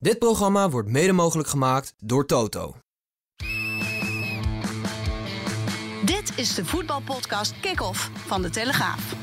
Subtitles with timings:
[0.00, 2.76] Dit programma wordt mede mogelijk gemaakt door Toto.
[6.04, 9.14] Dit is de voetbalpodcast Kick-Off van De Telegraaf.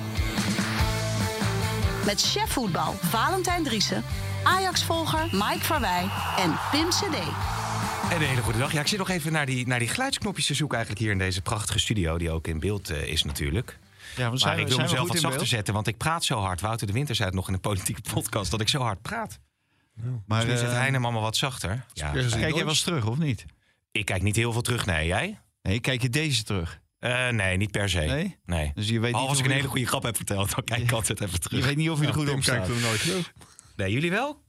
[2.05, 4.03] Met chef voetbal Valentijn Driessen,
[4.43, 7.15] Ajax-volger Mike Verwij en Pim CD.
[8.11, 8.71] En een hele goede dag.
[8.71, 11.21] Ja, ik zit nog even naar die, naar die geluidsknopjes te zoeken eigenlijk hier in
[11.21, 12.17] deze prachtige studio...
[12.17, 13.79] die ook in beeld eh, is natuurlijk.
[14.15, 16.61] Ja, we maar ik wil mezelf wat zachter zetten, want ik praat zo hard.
[16.61, 18.51] Wouter de Winter zei het nog in een politieke podcast...
[18.51, 19.39] dat ik zo hard praat.
[20.25, 21.85] Maar dus nu zit eh, Heine allemaal wat zachter.
[21.93, 22.11] Ja.
[22.11, 23.45] Kijk jij wel eens terug, of niet?
[23.91, 25.07] Ik kijk niet heel veel terug, nee.
[25.07, 25.39] Jij?
[25.61, 26.81] Nee, kijk je deze terug?
[26.99, 27.99] Uh, nee, niet per se.
[27.99, 28.37] Nee?
[28.45, 28.71] nee.
[28.73, 30.63] Dus je weet Al niet als of ik een hele goede grap heb verteld, dan
[30.63, 31.59] kijk ik altijd even terug.
[31.59, 32.55] Je weet niet of je er goed op staat.
[32.55, 33.33] Kijk er nooit terug.
[33.75, 34.43] Nee, jullie wel?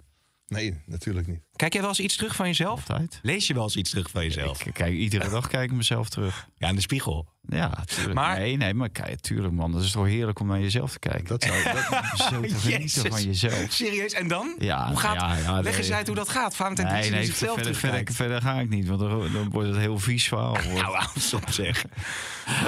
[0.47, 1.41] Nee, natuurlijk niet.
[1.56, 2.91] Kijk jij wel eens iets terug van jezelf?
[2.91, 3.19] Altijd.
[3.23, 4.65] Lees je wel eens iets terug van jezelf?
[4.65, 6.49] Ik kijk, iedere dag kijk ik mezelf terug.
[6.55, 7.28] Ja, in de spiegel.
[7.49, 8.15] Ja, tuurlijk.
[8.15, 9.73] Maar- Nee, nee, maar kijk, tuurlijk man.
[9.73, 11.25] Dat is toch heerlijk om naar jezelf te kijken.
[11.25, 13.73] Dat zou, dat, Zo te genieten van jezelf.
[13.73, 14.13] Serieus?
[14.13, 14.55] En dan?
[14.59, 15.97] Ja, hoe gaat, ja, ja, leg eens nee.
[15.97, 16.57] uit hoe dat gaat.
[16.57, 18.87] Valentijn Nee, nee, die zichzelf verder, verder, verder ga ik niet.
[18.87, 20.57] Want dan, dan wordt het heel vies verhaal.
[20.77, 21.85] Nou, hou eens op zeg.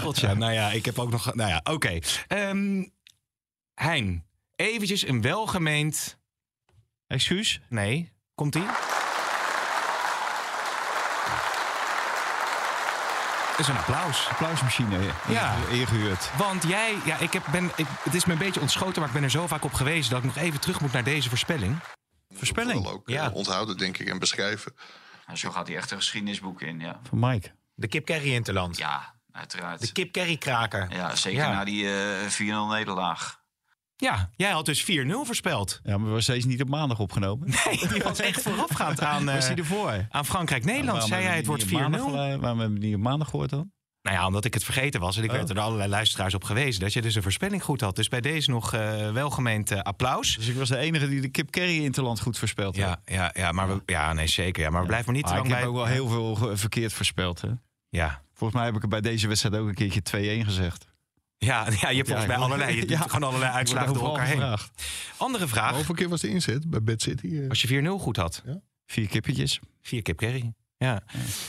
[0.01, 1.35] God, ja, nou ja, ik heb ook nog...
[1.35, 1.99] Nou ja, oké.
[2.27, 2.85] Ehm,
[3.75, 4.25] hein,
[4.57, 6.19] eventjes een welgemeend...
[7.07, 7.61] Excuus?
[7.69, 8.88] Nee, komt-ie?
[13.59, 14.29] Is een applaus.
[14.31, 15.55] Applausmachine Ja.
[15.71, 16.31] ingehuurd.
[16.37, 19.15] Want jij, ja, ik heb, ben, ik, het is me een beetje ontschoten, maar ik
[19.15, 21.77] ben er zo vaak op gewezen dat ik nog even terug moet naar deze voorspelling.
[22.35, 23.25] Voorspelling ook Ja.
[23.27, 24.75] eh, onthouden, denk ik, en beschrijven.
[25.27, 27.01] Nou, zo gaat hij echt een geschiedenisboek in, ja.
[27.09, 27.51] van Mike.
[27.75, 28.77] De Kip Kerry Interland.
[28.77, 29.81] Ja, uiteraard.
[29.81, 30.87] De Kip Kerry kraker.
[30.91, 31.53] Ja, zeker Ja.
[31.53, 31.91] na die
[32.21, 33.38] eh 4-0 nederlaag.
[34.01, 34.87] Ja, jij had dus 4-0
[35.25, 35.81] voorspeld.
[35.83, 37.49] Ja, maar we was steeds niet op maandag opgenomen.
[37.65, 40.07] Nee, die was echt voorafgaand aan, eh, Was hij ervoor?
[40.11, 41.03] aan Frankrijk-Nederland.
[41.05, 41.73] Zei jij het wordt we 4-0?
[41.79, 43.71] die niet op maandag, eh, Waarom hebben we die op maandag gehoord dan?
[44.03, 45.17] Nou ja, omdat ik het vergeten was.
[45.17, 45.37] En ik Oh.
[45.37, 46.81] werd er door allerlei luisteraars op gewezen.
[46.81, 47.97] Dat je dus een voorspelling goed had.
[47.97, 50.37] Dus bij deze nog eh welgemeend eh, applaus.
[50.37, 52.99] Dus ik was de enige die de Kip Kerry Interland goed voorspeld had.
[53.05, 54.63] Ja, ja, ja, maar we, ja, nee, zeker.
[54.63, 55.63] Ja, maar we blijven maar niet te Ah, lang ik bij...
[55.63, 57.41] heb ook wel heel veel verkeerd voorspeld.
[57.41, 57.49] Hè?
[57.89, 58.23] Ja.
[58.35, 60.01] Volgens mij heb ik er bij deze wedstrijd ook een keertje
[60.43, 60.87] 2-1 gezegd.
[61.39, 62.99] Ja, ja, je hebt volgens mij ik allerlei, je doet Ja.
[62.99, 64.57] gewoon allerlei uitslagen door elkaar heen.
[65.17, 65.75] Andere vraag.
[65.75, 67.39] hoeveel keer was de inzet bij Bad City?
[67.39, 67.49] eh?
[67.49, 68.43] Als je 4-0 goed had.
[68.87, 69.61] Vier kippetjes.
[69.83, 70.53] Vier kip curry.
[70.77, 71.03] Ja.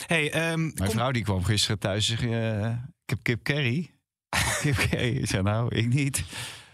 [0.07, 2.33] Hey, ehm, Mijn kom- vrouw die kwam gisteren thuis en zei...
[2.33, 2.69] eh,
[3.03, 3.89] ik heb kip curry.
[4.61, 5.17] kip curry.
[5.17, 6.23] Ik zei nou, ik niet.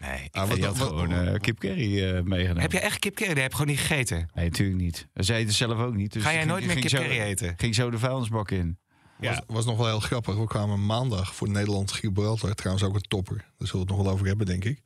[0.01, 0.27] Nee.
[0.31, 2.61] Ah, En wat- die had wat- gewoon eh, kip curry meegenomen.
[2.61, 3.33] Heb je echt kip curry?
[3.33, 4.29] Die heb je gewoon niet gegeten.
[4.33, 5.07] Nee, natuurlijk niet.
[5.13, 6.13] Ze eten het zelf ook niet.
[6.13, 7.53] Dus Ga jij nooit ging- meer kip curry eten?
[7.57, 8.77] Ging zo de vuilnisbak in.
[9.19, 10.35] Was, was nog wel heel grappig.
[10.35, 12.53] We kwamen maandag voor Nederland Gibraltar.
[12.53, 13.35] Trouwens ook een topper.
[13.37, 14.81] Daar zullen we het nog wel over hebben, denk ik.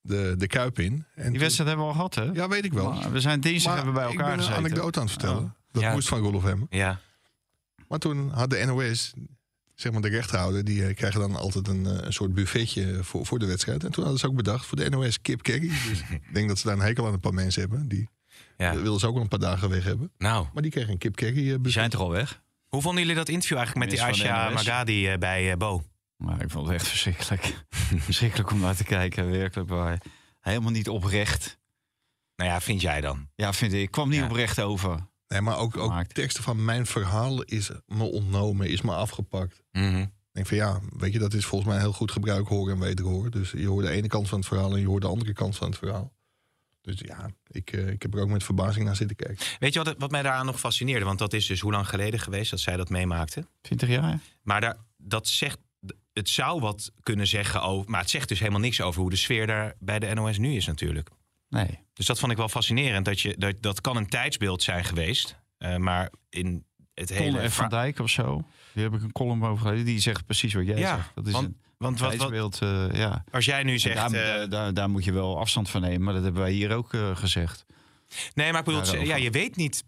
[0.00, 0.92] De, de Kuip in.
[0.92, 2.22] En Die toen- wedstrijd hebben we al gehad, hè?
[2.40, 2.92] Ja, weet ik wel.
[2.92, 5.42] Maar we zijn dinsdag hebben bij ik elkaar ben een anekdote aan het vertellen.
[5.42, 5.50] Oh.
[5.72, 5.92] Dat Ja.
[5.92, 6.66] moest van Rolf hem.
[6.70, 7.00] Ja.
[7.88, 9.12] Maar toen had de NOS,
[9.74, 10.64] zeg maar de rechthouder...
[10.64, 13.84] die eh, krijgen dan altijd een, eh, een soort buffetje voor, voor de wedstrijd.
[13.84, 15.68] En toen hadden ze ook bedacht voor de NOS kip curry.
[15.88, 17.88] Dus ik denk dat ze daar een hekel aan een paar mensen hebben.
[17.88, 18.08] Die
[18.56, 18.72] Ja.
[18.72, 20.10] eh, wilden ze ook wel een paar dagen weg hebben.
[20.18, 22.40] Nou, Maar die kregen een kip curry eh, Die zijn toch al weg?
[22.68, 24.54] Hoe vonden jullie dat interview eigenlijk met die NOS?
[24.54, 25.82] Magadi eh, bij eh, Bo?
[26.16, 27.64] Maar ik vond het echt verschrikkelijk.
[28.08, 30.02] verschrikkelijk om naar te kijken, werkelijk waar.
[30.40, 31.58] Helemaal niet oprecht.
[32.36, 33.28] Nou ja, vind jij dan?
[33.34, 33.80] Ja, vind ik.
[33.80, 34.24] Ik kwam niet Ja.
[34.24, 35.06] oprecht over.
[35.28, 39.62] Nee, maar ook, ook teksten van mijn verhaal is me ontnomen, is me afgepakt.
[39.72, 39.98] Mhm.
[40.00, 42.80] Ik denk van ja, weet je, dat is volgens mij heel goed gebruik horen en
[42.80, 43.30] wederhoren.
[43.30, 45.56] Dus je hoort de ene kant van het verhaal en je hoort de andere kant
[45.56, 46.12] van het verhaal.
[46.86, 49.46] Dus ja, ik, eh, ik heb er ook met verbazing naar zitten kijken.
[49.58, 51.04] Weet je wat, wat mij daaraan nog fascineerde?
[51.04, 53.46] Want dat is dus hoe lang geleden geweest dat zij dat meemaakte.
[53.60, 54.18] 20 jaar?
[54.42, 55.58] Maar daar, dat zegt,
[56.12, 57.90] het zou wat kunnen zeggen over...
[57.90, 60.54] Maar het zegt dus helemaal niks over hoe de sfeer daar bij de NOS nu
[60.56, 61.08] is natuurlijk.
[61.48, 61.78] Nee.
[61.92, 63.04] Dus dat vond ik wel fascinerend.
[63.04, 65.36] Dat, je, dat, dat kan een tijdsbeeld zijn geweest.
[65.58, 67.50] eh, maar in het hele...
[67.50, 68.44] Van Dijk of zo.
[68.72, 69.84] Die heb ik een column over gelezen.
[69.86, 71.10] Die zegt precies wat jij Ja, zegt.
[71.14, 73.24] Dat is want- een Want wat, wat, eh, ja.
[73.30, 73.96] als jij nu zegt...
[73.96, 76.02] daar, eh, daar, daar, daar moet je wel afstand van nemen.
[76.02, 77.66] Maar dat hebben wij hier ook eh, gezegd.
[78.34, 79.06] nee, maar ik bedoel, daarover.
[79.06, 79.84] ja, je weet niet...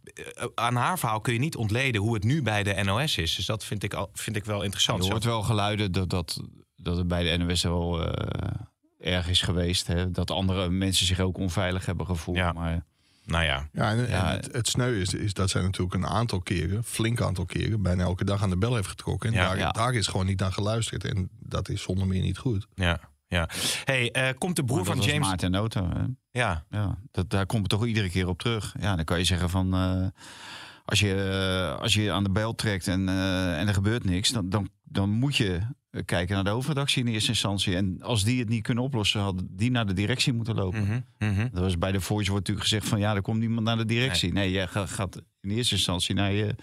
[0.55, 3.35] aan haar verhaal kun je niet ontleden hoe het nu bij de NOS is.
[3.35, 5.05] Dus dat vind ik, al, vind ik wel interessant.
[5.05, 6.43] Je hoort wel geluiden dat, dat,
[6.77, 8.15] dat het bij de NOS wel
[8.99, 9.87] erg is geweest.
[9.87, 10.11] Hè?
[10.11, 12.37] Dat andere mensen zich ook onveilig hebben gevoeld.
[12.37, 12.53] Ja.
[12.53, 12.85] Maar
[13.29, 16.85] Nou ja, Ja, en, het, het sneu is, is dat zij natuurlijk een aantal keren,
[16.85, 19.29] flink aantal keren, bijna elke dag aan de bel heeft getrokken.
[19.29, 19.71] En Ja, daar, ja.
[19.71, 21.05] daar is gewoon niet naar geluisterd.
[21.05, 22.67] En dat is zonder meer niet goed.
[22.75, 23.01] ja.
[23.31, 23.49] Ja.
[23.85, 25.27] Hey, eh, komt de broer van James...
[25.27, 25.91] Maarten Noten.
[25.91, 26.05] hè?
[26.41, 28.75] Ja, Ja, dat, daar komt het toch iedere keer op terug.
[28.81, 29.75] Ja, dan kan je zeggen van...
[29.75, 30.07] eh,
[30.85, 31.15] als, je,
[31.75, 34.31] eh, als je aan de bel trekt en, eh, en er gebeurt niks...
[34.31, 37.77] Dan, dan, dan moet je eh, kijken naar de hoofdredactie in eerste instantie.
[37.77, 39.21] En als die het niet kunnen oplossen...
[39.21, 40.83] hadden die naar de directie moeten lopen.
[40.83, 41.49] Mhm, mhm.
[41.53, 42.99] Dat was bij de Voice wordt natuurlijk gezegd van...
[42.99, 44.33] ja, er komt niemand naar de directie.
[44.33, 46.55] Nee, jij gaat, gaat in eerste instantie naar je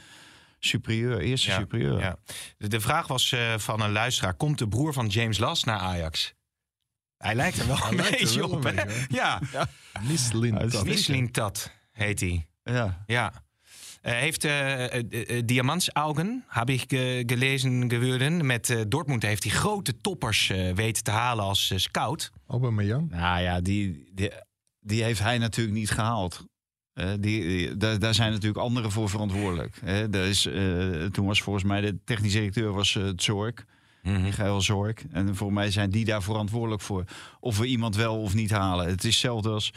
[0.59, 1.99] superieur, eerste Ja, superieur.
[1.99, 2.17] ja.
[2.57, 5.79] De, de vraag was eh, van een luisteraar: komt de broer van James Last naar
[5.79, 6.33] Ajax?
[7.17, 9.41] Hij lijkt er wel een beetje wel op, een beetje, Ja,
[10.07, 11.31] Mislin.
[11.31, 11.31] Tat.
[11.31, 12.47] Tat heet hij.
[12.63, 13.03] Ja.
[13.05, 13.44] Ja.
[14.05, 18.45] Eh, heeft eh eh, Diamantsaugen, heb ik ge- gelezen geworden.
[18.45, 22.31] Met Dortmund heeft hij grote toppers eh, weten te halen als scout.
[22.47, 23.09] Aubameyang.
[23.09, 24.31] Nou ja, die, die,
[24.79, 26.45] die heeft hij natuurlijk niet gehaald.
[26.93, 29.79] Eh, die, die- daar, daar zijn natuurlijk anderen voor verantwoordelijk.
[30.11, 33.53] Daar is, eh, toen was volgens mij de technisch directeur was, Zorg.
[34.03, 34.95] Michael Zorg.
[35.11, 37.03] En voor mij zijn die daar verantwoordelijk voor.
[37.39, 38.87] Of we iemand wel of niet halen.
[38.87, 39.71] Het is hetzelfde als...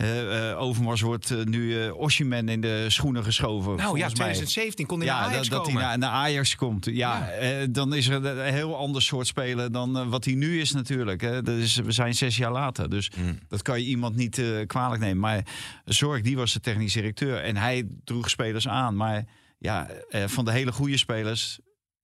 [0.00, 3.76] eh, eh, Overmars wordt eh, nu eh Oshiman in de schoenen geschoven.
[3.76, 4.12] Nou ja, volgens mij.
[4.14, 5.88] 2017 kon hij naar Ja, Ajax dat, dat hij komen.
[5.88, 6.84] naar, naar Ajax komt.
[6.84, 10.72] Ja, eh, dan is er een heel ander soort speler dan wat hij nu is
[10.72, 11.20] natuurlijk.
[11.20, 11.42] Hè.
[11.42, 13.38] Dat is, we zijn zes jaar later, dus Mm.
[13.48, 15.18] dat kan je iemand niet eh, kwalijk nemen.
[15.18, 15.42] Maar
[15.84, 18.96] Zorg, die was de technisch directeur en hij droeg spelers aan.
[18.96, 19.24] Maar
[19.58, 21.58] ja, eh, van de hele goede spelers,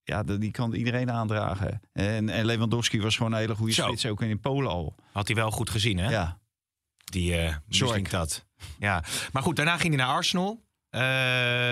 [0.05, 1.81] ja, die kan iedereen aandragen.
[1.93, 4.95] En, en Lewandowski was gewoon een hele goede spits, ook in Polen al.
[5.13, 6.11] Had hij wel goed gezien, hè?
[6.11, 6.39] Ja.
[7.11, 7.35] Die.
[7.69, 8.45] Michelin Tat.
[8.79, 10.65] Ja, maar goed, daarna ging hij naar Arsenal.
[10.91, 11.03] Eh,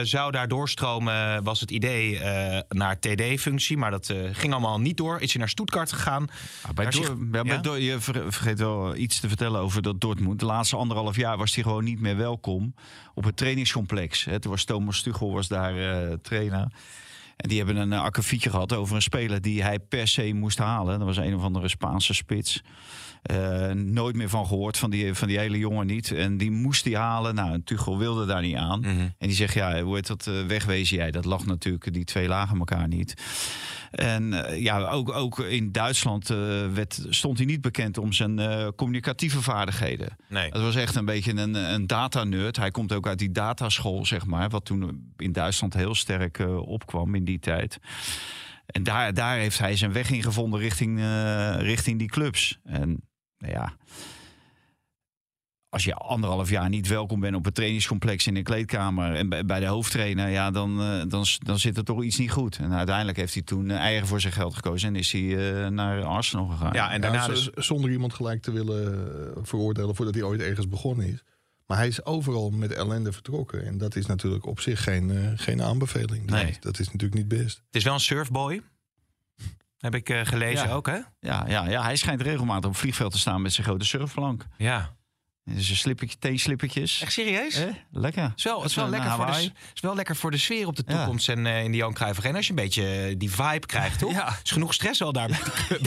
[0.02, 3.76] zou daar doorstromen, was het idee eh, naar TD-functie.
[3.76, 5.20] Maar dat ging allemaal niet door.
[5.20, 6.26] Is hij naar Stuttgart gegaan.
[6.62, 7.74] Ah, bij zich- ja, bij ja?
[7.74, 10.38] Je ver- vergeet wel iets te vertellen over dat Dortmund.
[10.40, 12.74] De laatste anderhalf jaar was hij gewoon niet meer welkom
[13.14, 14.24] op het trainingscomplex.
[14.24, 15.74] Hè, toen was Thomas Tuchel was daar
[16.20, 16.72] trainer.
[17.36, 20.58] En die hebben een uh, akkefietje gehad over een speler die hij per se moest
[20.58, 20.98] halen.
[20.98, 22.62] Dat was een of andere Spaanse spits.
[23.24, 26.12] Eh, nooit meer van gehoord, van die, van die hele jongen niet.
[26.12, 27.34] En die moest hij halen.
[27.34, 28.80] Nou, Tuchel wilde daar niet aan.
[28.80, 28.90] Mhm.
[28.90, 31.10] En die zegt, ja, hoe heet dat, eh, wegwezen jij?
[31.10, 33.14] Dat lag natuurlijk, die twee lagen elkaar niet.
[33.90, 36.28] En eh, ja, ook, ook in Duitsland
[36.74, 38.40] werd, stond hij niet bekend om zijn
[38.74, 40.16] communicatieve vaardigheden.
[40.28, 40.50] Nee.
[40.50, 42.56] Het was echt een beetje een, een data-nerd.
[42.56, 44.48] Hij komt ook uit die dataschool, zeg maar.
[44.48, 47.78] Wat toen in Duitsland heel sterk opkwam in die tijd.
[48.66, 51.00] En daar, daar heeft hij zijn weg in gevonden richting,
[51.58, 52.58] richting die clubs.
[52.64, 53.00] En
[53.46, 53.76] nou ja,
[55.68, 59.60] als je anderhalf jaar niet welkom bent op het trainingscomplex in een kleedkamer en bij,
[59.60, 62.56] de hoofdtrainer, ja, dan, eh, dan, dan zit er toch iets niet goed.
[62.56, 65.68] En uiteindelijk heeft hij toen eh, eigen voor zijn geld gekozen en is hij eh,
[65.68, 66.72] naar Arsenal gegaan.
[66.72, 67.50] Ja, en daarna dus...
[67.54, 71.24] Zonder iemand gelijk te willen veroordelen voordat hij ooit ergens begonnen is.
[71.66, 73.66] Maar hij is overal met ellende vertrokken.
[73.66, 76.28] En dat is natuurlijk op zich geen, eh, geen aanbeveling.
[76.28, 76.56] Dat, Nee.
[76.60, 77.56] dat is natuurlijk niet best.
[77.56, 78.62] Het is wel een surfboy.
[79.84, 80.74] Heb ik eh, gelezen Ja.
[80.74, 80.98] ook, hè?
[81.20, 84.46] Ja, ja, ja, hij schijnt regelmatig op het vliegveld te staan met zijn grote surfplank.
[84.56, 84.93] Ja.
[85.50, 87.00] Dus een slippertje, teenslippertjes.
[87.02, 87.54] Echt serieus?
[87.54, 88.22] Eh, lekker.
[88.22, 90.66] Het is wel, het is wel lekker voor de, is wel lekker voor de sfeer
[90.66, 90.96] op de Ja.
[90.96, 92.36] toekomst en eh, in die Johan Cruijff Arena.
[92.36, 94.12] Als je een beetje eh, die vibe krijgt, toch?
[94.12, 94.38] Ja.
[94.44, 95.28] is genoeg stress al daar.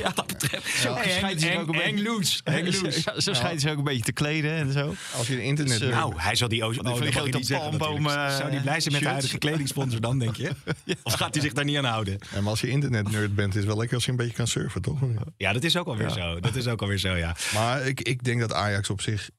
[0.03, 0.77] Wat dat betreft.
[0.77, 2.41] Zo Hey, schijnt ook een hang beetje- loose.
[2.51, 3.01] Hang loose.
[3.05, 4.93] Ja, zo schijnt hij ook een beetje te kleden en zo.
[5.17, 5.79] Als je een internet...
[5.79, 6.71] Dus, eh, Nou, hij zal die, oh,
[7.01, 10.51] die grote palmboom, Zou die blij zijn met de huidige kledingsponsor dan, denk je?
[11.03, 12.17] Of gaat hij zich daar niet aan houden?
[12.33, 14.47] Ja, maar als je internet-nerd bent, is het wel lekker als je een beetje kan
[14.47, 14.99] surfen, toch?
[15.37, 16.39] Ja, dat is ook alweer zo.
[16.39, 17.35] Dat is ook alweer zo, ja.
[17.53, 19.29] Maar ik, ik denk dat Ajax op zich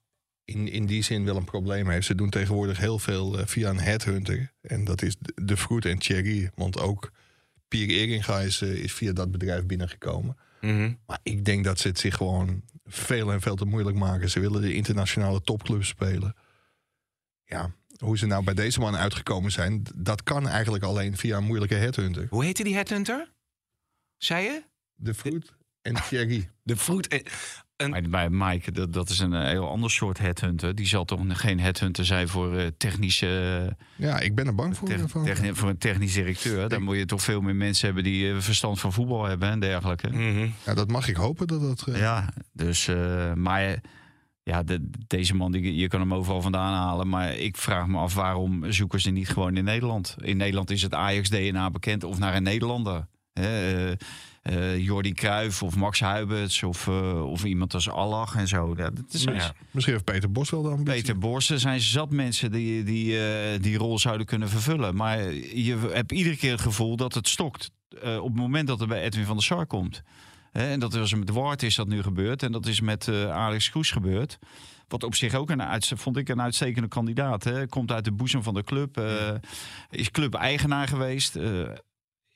[0.48, 2.06] in, in die zin wel een probleem heeft.
[2.06, 4.52] Ze doen tegenwoordig heel veel eh, via een headhunter.
[4.60, 6.50] En dat is de, Fruit en Cherry.
[6.54, 7.12] Want ook
[7.68, 10.36] Pierre Eringa is, eh, is via dat bedrijf binnengekomen.
[10.60, 10.92] Mhm.
[11.06, 14.30] Maar ik denk dat ze het zich gewoon veel en veel te moeilijk maken.
[14.30, 16.34] Ze willen de internationale topclubs spelen.
[17.44, 19.82] Ja, hoe ze nou bij deze man uitgekomen zijn...
[19.96, 22.26] dat kan eigenlijk alleen via een moeilijke headhunter.
[22.30, 23.32] Hoe heette die headhunter?
[24.16, 24.62] Zei je?
[24.94, 25.52] De Fruit
[25.82, 26.50] en Cherry.
[26.62, 27.08] De fruit.
[27.08, 27.20] eh,
[27.86, 30.74] Maar bij Mike, dat, dat is een eh, heel ander soort headhunter.
[30.74, 34.88] Die zal toch geen headhunter zijn voor, eh, technische, Ja, ik ben er bang voor.
[34.88, 35.24] tech- van.
[35.24, 36.68] techni- voor een technisch directeur.
[36.68, 39.60] Dan moet je toch veel meer mensen hebben die eh, verstand van voetbal hebben en
[39.60, 40.08] dergelijke.
[40.10, 40.48] Mhm.
[40.64, 41.84] Ja, dat mag ik hopen dat dat...
[41.88, 43.80] eh, Ja, dus, eh, maar
[44.42, 47.08] ja, de, deze man, die, je kan hem overal vandaan halen.
[47.08, 50.16] Maar ik vraag me af waarom zoeken ze niet gewoon in Nederland?
[50.20, 53.06] In Nederland is het Ajax-DNA bekend of naar een Nederlander.
[53.32, 53.96] Hè, eh,
[54.48, 58.74] eh, Jordi Cruijff of Max Huibers of, eh, of iemand als Allah en zo.
[58.76, 59.52] Ja, dat is, Ja.
[59.70, 60.92] Misschien heeft Peter Bos wel de ambitie.
[60.92, 64.94] Peter Borsten zijn zat mensen die die, eh, die rol zouden kunnen vervullen.
[64.94, 67.70] Maar je hebt iedere keer het gevoel dat het stokt.
[67.98, 70.02] op het moment dat er bij Edwin van der Sar komt.
[70.52, 72.42] Hè, en dat was met Ward is dat nu gebeurd.
[72.42, 74.38] En dat is met Alex Kroes gebeurd.
[74.88, 77.44] Wat op zich ook een vond ik een uitstekende kandidaat.
[77.44, 77.66] Hè.
[77.66, 79.02] Komt uit de boezem van de club.
[79.90, 81.38] Is club-eigenaar geweest.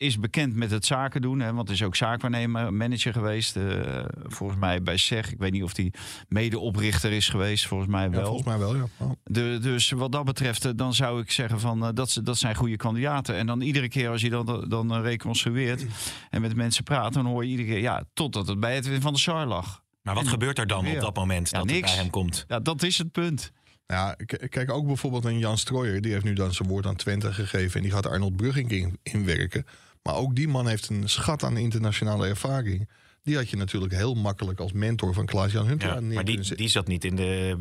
[0.03, 1.41] Is bekend met het zaken doen.
[1.41, 3.57] Hè, want is ook zaakwaarnemer, manager geweest.
[3.57, 5.33] eh, volgens mij bij SEG.
[5.33, 5.93] Ik weet niet of hij
[6.29, 7.67] medeoprichter is geweest.
[7.67, 8.25] Volgens mij Ja, wel.
[8.25, 8.85] volgens mij wel, ja.
[8.99, 9.11] Oh.
[9.25, 12.39] De, dus wat dat betreft, eh, dan zou ik zeggen van eh, dat, ze- dat
[12.39, 13.35] zijn goede kandidaten.
[13.37, 15.85] En dan iedere keer als je dan, dan reconstrueert
[16.31, 19.13] en met mensen praat, dan hoor je iedere keer, ja, totdat het bij Edwin van
[19.13, 19.83] der Sar lag.
[20.03, 20.95] Maar wat gebeurt er dan Ja.
[20.95, 21.91] op dat moment Ja, dat het niks.
[21.93, 22.45] bij hem komt?
[22.49, 23.53] Ja, dat is het punt.
[23.87, 24.17] Ja,
[24.49, 26.01] kijk ook bijvoorbeeld een Jan Strooijer.
[26.01, 27.77] Die heeft nu dan zijn woord aan Twente gegeven.
[27.77, 29.65] En die gaat Arnold Brugging in, inwerken.
[30.03, 32.89] Maar ook die man heeft een schat aan internationale ervaring.
[33.23, 36.55] Die had je natuurlijk heel makkelijk als mentor van Klaas-Jan Huntelaar Ja, neer maar die,
[36.57, 37.57] die zat niet in de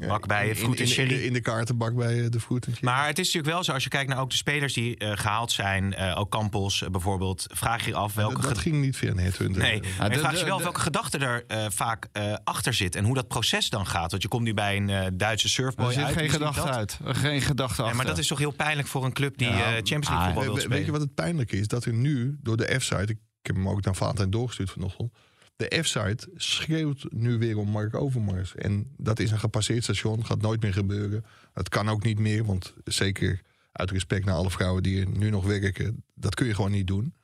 [0.00, 2.40] eh, bak bij het in, Fruit en in, de, in de kaartenbak bij eh, de
[2.40, 2.86] Fruit en Sherry.
[2.88, 5.12] Maar het is natuurlijk wel zo, als je kijkt naar ook de spelers die eh,
[5.16, 8.96] gehaald zijn, eh, ook Campos bijvoorbeeld, vraag je je af welke dat, dat ging niet
[8.96, 9.62] via een headhunter.
[9.62, 12.94] Nee, maar de- vraagt je wel de- welke gedachte er eh, vaak eh, achter zit
[12.96, 14.10] en hoe dat proces dan gaat.
[14.10, 16.16] Want je komt nu bij een eh, Duitse surfboy Er zit uit.
[16.16, 16.74] geen gedachte dat.
[16.76, 16.98] uit.
[17.04, 17.96] Geen gedachte Nee, achter.
[17.96, 20.24] maar dat is toch heel pijnlijk voor een club die Ja, eh, Champions League ah,
[20.24, 20.76] voetbal wil spelen.
[20.76, 21.66] weet je wat het pijnlijke is?
[21.68, 25.12] Dat er nu door de F-site, ik heb hem ook naar Valentijn doorgestuurd vanochtend.
[25.56, 28.54] De F-site schreeuwt nu weer om Mark Overmars.
[28.54, 31.24] En dat is een gepasseerd station, gaat nooit meer gebeuren.
[31.52, 33.40] Het kan ook niet meer, want zeker
[33.72, 36.86] uit respect naar alle vrouwen die er nu nog werken, dat kun je gewoon niet
[36.86, 37.14] doen.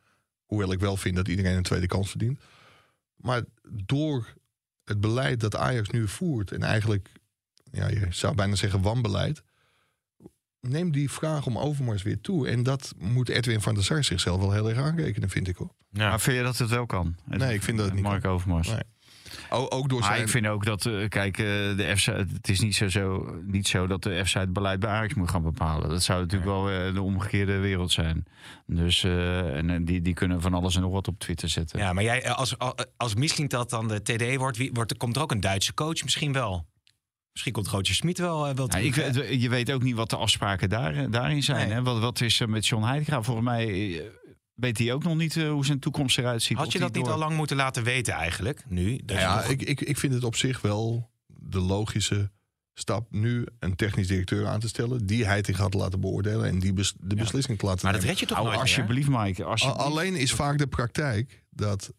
[0.44, 2.40] Hoewel ik wel vind dat iedereen een tweede kans verdient.
[3.16, 3.42] Maar
[3.84, 4.34] door
[4.84, 7.08] het beleid dat Ajax nu voert, en eigenlijk,
[7.70, 9.42] ja, je zou bijna zeggen wanbeleid,
[10.60, 12.48] neem die vraag om Overmars weer toe.
[12.48, 15.70] En dat moet Edwin van der Sar zichzelf wel heel erg aanrekenen, vind ik hoor.
[15.90, 16.08] Ja.
[16.08, 17.16] Maar vind je dat het wel kan?
[17.24, 18.68] Nee, ik vind dat het niet Mark Overmars.
[18.68, 18.80] Nee.
[19.50, 20.22] O- ook door Maar zijn...
[20.22, 23.68] ik vind ook dat, eh, kijk, eh, de FC, het is niet zo, zo, niet
[23.68, 25.88] zo dat de FC het beleid bij Ajax moet gaan bepalen.
[25.88, 28.24] Dat zou natuurlijk wel eh, de omgekeerde wereld zijn.
[28.66, 31.78] Dus, eh, en die, die kunnen van alles en nog wat op Twitter zetten.
[31.78, 35.16] Ja, maar jij, als, als- als misschien dat dan de TD wordt, wie, wordt, komt
[35.16, 36.66] er ook een Duitse coach misschien wel.
[37.36, 40.10] Misschien komt Roger Smit wel, eh, wel Ja, terug, ik, je weet ook niet wat
[40.10, 41.68] de afspraken daar, daarin zijn.
[41.68, 41.76] Nee.
[41.76, 41.82] Hè?
[41.82, 43.22] Wat, wat is er met John Heitinga?
[43.22, 43.66] Volgens mij
[43.98, 44.02] eh,
[44.54, 46.56] weet hij ook nog niet eh, hoe zijn toekomst eruit ziet.
[46.56, 49.00] Had je dat niet al lang moeten laten weten eigenlijk, nu?
[49.06, 52.30] Ja, nog- ik, ik, ik vind het op zich wel de logische
[52.74, 55.06] stap nu een technisch directeur aan te stellen.
[55.06, 58.18] Die Heiting gaat laten beoordelen en die bes- de beslissing te laten maar dat red
[58.18, 59.44] je toch Oh, nooit alsjeblieft, Mike.
[59.44, 59.80] Alsjeblieft.
[59.84, 61.92] Alleen is vaak de praktijk dat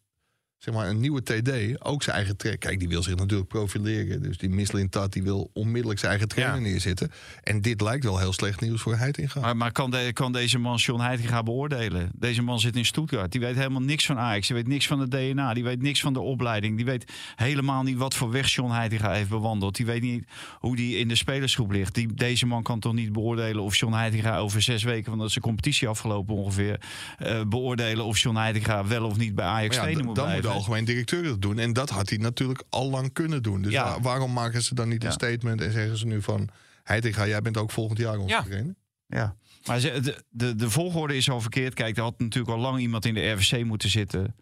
[0.58, 2.66] zeg maar, een nieuwe TD ook zijn eigen trainer...
[2.66, 4.22] Kijk, die wil zich natuurlijk profileren.
[4.22, 6.62] Dus die Misselin Tat die wil onmiddellijk zijn eigen trainer Ja.
[6.62, 7.12] neerzetten.
[7.44, 9.40] En dit lijkt wel heel slecht nieuws voor Heitinga.
[9.40, 12.10] Maar, maar kan, de- kan deze man John Heitinga beoordelen?
[12.16, 13.32] Deze man zit in Stuttgart.
[13.32, 14.48] Die weet helemaal niks van Ajax.
[14.48, 15.54] Die weet niks van de DNA.
[15.54, 16.76] Die weet niks van de opleiding.
[16.76, 19.76] Die weet helemaal niet wat voor weg John Heitinga heeft bewandeld.
[19.76, 20.24] Die weet niet
[20.60, 21.94] hoe die in de spelersgroep ligt.
[21.96, 25.10] Die, deze man kan toch niet beoordelen of John Heitinga over zes weken...
[25.10, 26.80] van dat zijn competitie afgelopen ongeveer...
[27.18, 30.47] eh, beoordelen of John Heitinga wel of niet bij Ajax ja, trainer moet blijven.
[30.48, 31.60] De algemeen directeur dat doen.
[31.60, 33.62] En dat had hij natuurlijk al lang kunnen doen.
[33.62, 36.50] Dus waarom maken ze dan niet een statement en zeggen ze nu van...
[36.84, 38.42] Heitinga, jij bent ook volgend jaar onze Ja.
[38.42, 38.76] trainer?
[39.08, 39.36] Ja,
[39.66, 41.74] maar de, de, de volgorde is al verkeerd.
[41.74, 44.36] Kijk, er had natuurlijk al lang iemand in de RVC moeten zitten.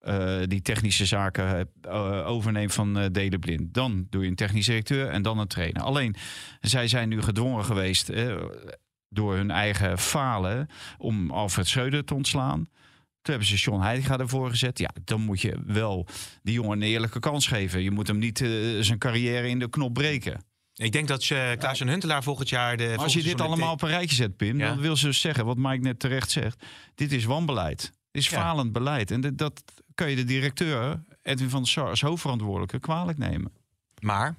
[0.00, 3.74] eh, die technische zaken eh, overneemt van eh Delen Blind.
[3.74, 5.82] Dan doe je een technisch directeur en dan een trainer.
[5.82, 6.14] Alleen,
[6.60, 8.36] zij zijn nu gedwongen geweest eh,
[9.08, 12.66] door hun eigen falen om Alfred Schreuder te ontslaan.
[13.22, 14.78] Toen hebben ze John Heitinga ervoor gezet.
[14.78, 16.06] Ja, dan moet je wel
[16.42, 17.82] die jongen een eerlijke kans geven.
[17.82, 18.48] Je moet hem niet eh,
[18.80, 20.44] zijn carrière in de knop breken.
[20.74, 22.76] Ik denk dat je Klaas en Huntelaar volgend jaar...
[22.76, 24.68] De, Als je dit de allemaal op een rijtje zet, Pim, Ja.
[24.68, 26.64] dan wil ze dus zeggen, wat Mike net terecht zegt,
[26.94, 27.80] dit is wanbeleid.
[28.10, 28.36] Dit is Ja.
[28.40, 29.10] falend beleid.
[29.10, 29.62] En dit- dat
[29.94, 33.52] kan je de directeur, Edwin van der Sar, als hoofdverantwoordelijke kwalijk nemen.
[34.00, 34.36] Maar,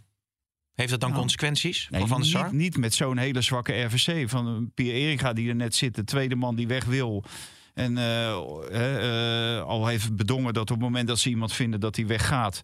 [0.73, 2.53] heeft dat dan Nou, consequenties Van niet, Sar?
[2.53, 4.29] niet met zo'n hele zwakke RVC.
[4.29, 7.23] Van een Pierre Eringa die er net zit, de tweede man die weg wil.
[7.73, 8.29] En eh,
[8.71, 12.07] eh, eh, al heeft bedongen dat op het moment dat ze iemand vinden dat hij
[12.07, 12.61] weggaat.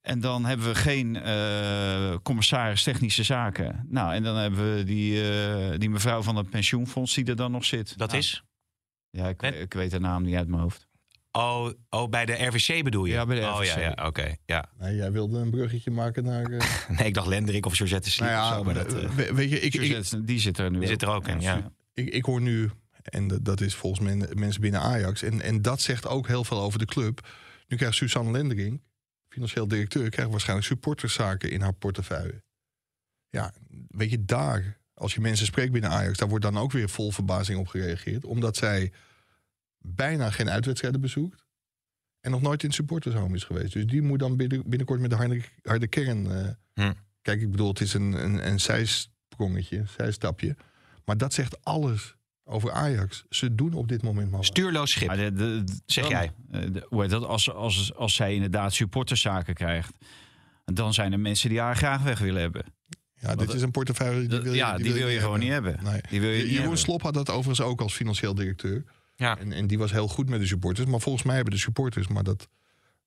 [0.00, 3.86] En dan hebben we geen eh, commissaris technische zaken.
[3.88, 7.50] Nou, en dan hebben we die, eh, die mevrouw van het pensioenfonds die er dan
[7.50, 7.98] nog zit.
[7.98, 8.44] Dat Nou, is?
[9.10, 10.88] Ja, ik, ik weet de naam niet uit mijn hoofd.
[11.32, 13.12] Oh, oh, bij de RVC bedoel je?
[13.12, 13.96] Ja, bij de Oh ja, RVC.
[13.96, 14.34] ja oké.
[14.46, 14.68] ja.
[14.78, 16.44] Nee, jij wilde een bruggetje maken naar...
[16.44, 16.60] eh,
[16.98, 18.64] Nee, ik dacht Lenderik of Georgette Sliep nou of ja, zo.
[18.64, 19.72] Maar dat, eh, we- weet je, ik,
[20.26, 21.72] die zit er nu die zit er ook in, ja.
[21.94, 22.70] ik, ik hoor nu,
[23.02, 25.22] en dat- is volgens men, mensen binnen Ajax...
[25.22, 27.28] En, en dat zegt ook heel veel over de club.
[27.68, 28.82] Nu krijgt Suzanne Lendering,
[29.28, 30.10] financieel directeur...
[30.10, 32.42] krijgt waarschijnlijk supporterszaken in haar portefeuille.
[33.28, 33.52] Ja,
[33.88, 36.18] weet je, daar, als je mensen spreekt binnen Ajax...
[36.18, 38.24] daar wordt dan ook weer vol verbazing op gereageerd.
[38.24, 38.92] Omdat zij
[39.78, 41.46] bijna geen uitwedstrijden bezoekt...
[42.20, 43.72] en nog nooit in het supportershome is geweest.
[43.72, 46.30] Dus die moet dan binnen- binnenkort met de harde, harde kern...
[46.30, 46.92] eh, Hm.
[47.22, 50.56] Kijk, ik bedoel, het is een, een, een zijsprongetje, zijstapje...
[51.04, 52.16] Maar dat zegt alles
[52.50, 53.24] over Ajax.
[53.30, 54.44] Ze doen op dit moment maar.
[54.44, 55.10] Stuurloos schip.
[55.10, 56.32] De- de- de- Zeg dan, jij.
[56.50, 59.92] eh, de- hoe heet dat, als, als, als zij inderdaad supporterszaken krijgt,
[60.64, 62.64] dan zijn er mensen die haar graag weg willen hebben.
[63.14, 65.78] Ja, dit is een portefeuille die wil je, ja, die, wil je, gewoon niet hebben.
[65.82, 66.00] Nee.
[66.10, 66.78] Die wil je niet Jeroen hebben.
[66.78, 68.84] Slop had dat overigens ook als financieel directeur.
[69.16, 69.38] Ja.
[69.38, 70.86] En, en die was heel goed met de supporters.
[70.88, 72.48] Maar volgens mij hebben de supporters, maar dat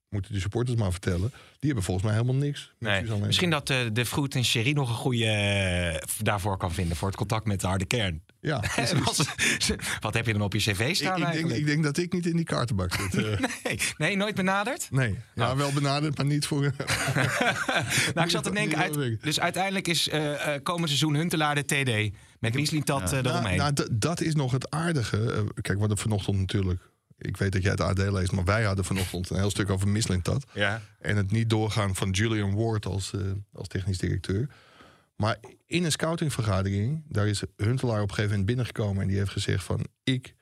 [0.10, 1.30] moeten de supporters maar vertellen.
[1.30, 2.74] Die hebben volgens mij helemaal niks.
[2.78, 3.20] met Nee.
[3.20, 6.98] Misschien dat eh, de Vroet en Sherry nog een goede eh, daarvoor kan vinden.
[6.98, 8.24] Voor het contact met de harde kern.
[8.44, 8.64] Ja.
[9.06, 9.26] Wat,
[10.00, 11.60] wat heb je dan op je cv ik, staan ik, denk, eigenlijk?
[11.60, 13.14] ik denk dat ik niet in die kaartenbak zit.
[13.26, 13.40] eh.
[13.64, 14.88] Nee, nee, nooit benaderd?
[14.92, 16.62] nee, ja, wel benaderd, maar niet voor...
[18.14, 21.66] Nou, ik zat te denken, uit, dus uiteindelijk is eh, eh, komend seizoen Huntelaar de
[21.66, 22.16] TD.
[22.40, 23.58] Met Wieslintat eh eromheen.
[23.58, 25.46] Nou, nou, dat is nog het aardige.
[25.62, 26.82] Kijk, wat er vanochtend natuurlijk...
[27.18, 29.88] Ik weet dat jij het AD leest, maar wij hadden vanochtend een heel stuk over
[29.88, 30.46] Mislintat.
[30.54, 30.82] ja.
[31.00, 33.20] En het niet doorgaan van Julian Ward als, eh,
[33.54, 34.50] als technisch directeur.
[35.16, 35.38] Maar
[35.74, 39.02] in een scoutingvergadering, daar is Huntelaar op een gegeven moment binnengekomen...
[39.02, 40.36] en die heeft gezegd van, ik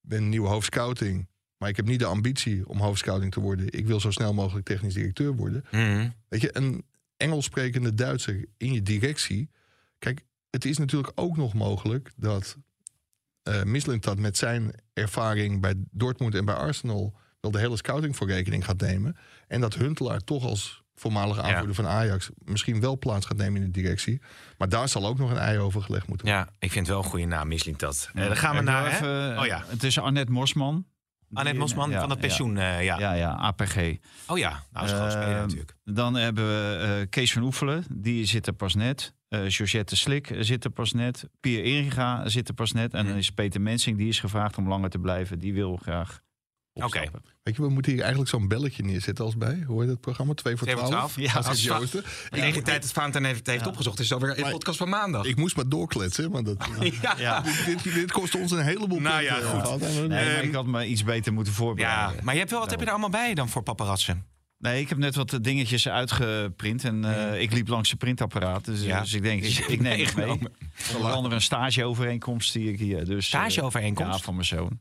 [0.00, 1.28] ben nieuwe hoofdscouting...
[1.56, 3.72] maar ik heb niet de ambitie om hoofdscouting te worden.
[3.72, 5.64] Ik wil zo snel mogelijk technisch directeur worden.
[5.70, 6.08] Mhm.
[6.28, 6.84] Weet je, een
[7.16, 9.50] Engels sprekende Duitser in je directie...
[9.98, 12.56] Kijk, het is natuurlijk ook nog mogelijk dat
[13.64, 18.64] Mislintat met zijn ervaring bij Dortmund en bij Arsenal wel de hele scouting voor rekening
[18.64, 19.16] gaat nemen.
[19.48, 23.66] En dat Huntelaar toch als voormalige aanvoerder van Ajax misschien wel plaats gaat nemen in
[23.72, 24.20] de directie.
[24.58, 26.44] Maar daar zal ook nog een ei over gelegd moeten worden.
[26.46, 28.10] ja, ik vind het wel een goede naam, Mislintat.
[28.14, 28.92] Eh dan gaan we naar...
[28.92, 30.86] even, Oh ja, Het is Annette Mosman.
[31.32, 32.26] Annette Mosman ja, van het ja.
[32.26, 32.56] pensioen.
[32.56, 32.98] eh, ja.
[32.98, 33.76] Ja, ja, APG.
[34.26, 35.74] Oh ja, nou is gewoon Eh, spelen natuurlijk.
[35.84, 39.14] Dan hebben we eh, Kees van Oefelen, die zit er pas net.
[39.28, 41.28] Eh Georgette Slik eh, zit er pas net.
[41.40, 42.94] Pier Eringa zit er pas net.
[42.94, 45.38] En dan is Peter Mensing, die is gevraagd om langer te blijven.
[45.38, 46.20] Die wil graag
[46.82, 47.22] opstappen.
[47.42, 49.64] Weet je, we moeten hier eigenlijk zo'n belletje neerzetten als bij.
[49.66, 50.34] Hoor je dat programma?
[50.34, 51.12] 2 voor Twee voor 12?
[51.12, 51.32] twaalf?
[51.32, 51.90] Ja, als.
[52.30, 55.24] Tegen de tijd dat Valentijn heeft, heeft opgezocht, is alweer een Maar- podcast van maandag.
[55.24, 56.68] Ik moest maar doorkletsen, maar dat,
[57.02, 57.14] ja.
[57.18, 57.40] Ja.
[57.66, 59.82] dit, dit kost ons een heleboel Nou punten, ja, goed.
[59.82, 60.02] eh.
[60.04, 62.24] Nee, Ehm, ik had me iets beter moeten ja, voorbereiden.
[62.24, 64.24] maar je hebt wel, wat heb je er allemaal bij dan voor paparazzen?
[64.58, 66.84] Nee, ik heb net wat dingetjes uitgeprint.
[66.84, 68.64] En eh, ik liep langs het printapparaat.
[68.64, 69.00] Dus, Ja.
[69.00, 70.28] dus ik denk, ik, ik neem het mee.
[70.96, 73.04] Onder andere een stageovereenkomst die ik hier.
[73.04, 74.18] Dus, eh, Stageovereenkomst?
[74.18, 74.80] Ja, van mijn zoon.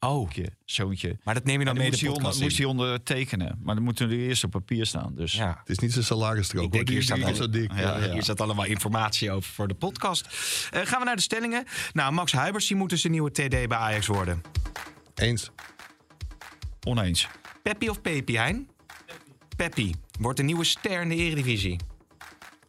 [0.00, 1.18] Oh, Je Zoontje.
[1.24, 3.58] maar dat neem je dan die mee de podcast onder, moest hij ondertekenen.
[3.62, 5.14] Maar dan moeten er eerst op papier staan.
[5.14, 5.56] Dus Ja.
[5.60, 6.64] Het is niet zijn salarisstrook.
[6.64, 7.72] Ik denk, hier staat die is al- zo dik.
[7.72, 8.12] Ja, ja.
[8.12, 10.26] Hier staat allemaal informatie over voor de podcast.
[10.70, 11.64] Eh, gaan we naar de stellingen.
[11.92, 14.42] Nou, Max Huibers die moet dus de nieuwe TD bij Ajax worden.
[15.14, 15.50] Eens.
[16.86, 17.28] oneens.
[17.62, 18.68] Peppi of Pepi, Hein?
[19.56, 21.80] Peppi wordt de nieuwe ster in de Eredivisie.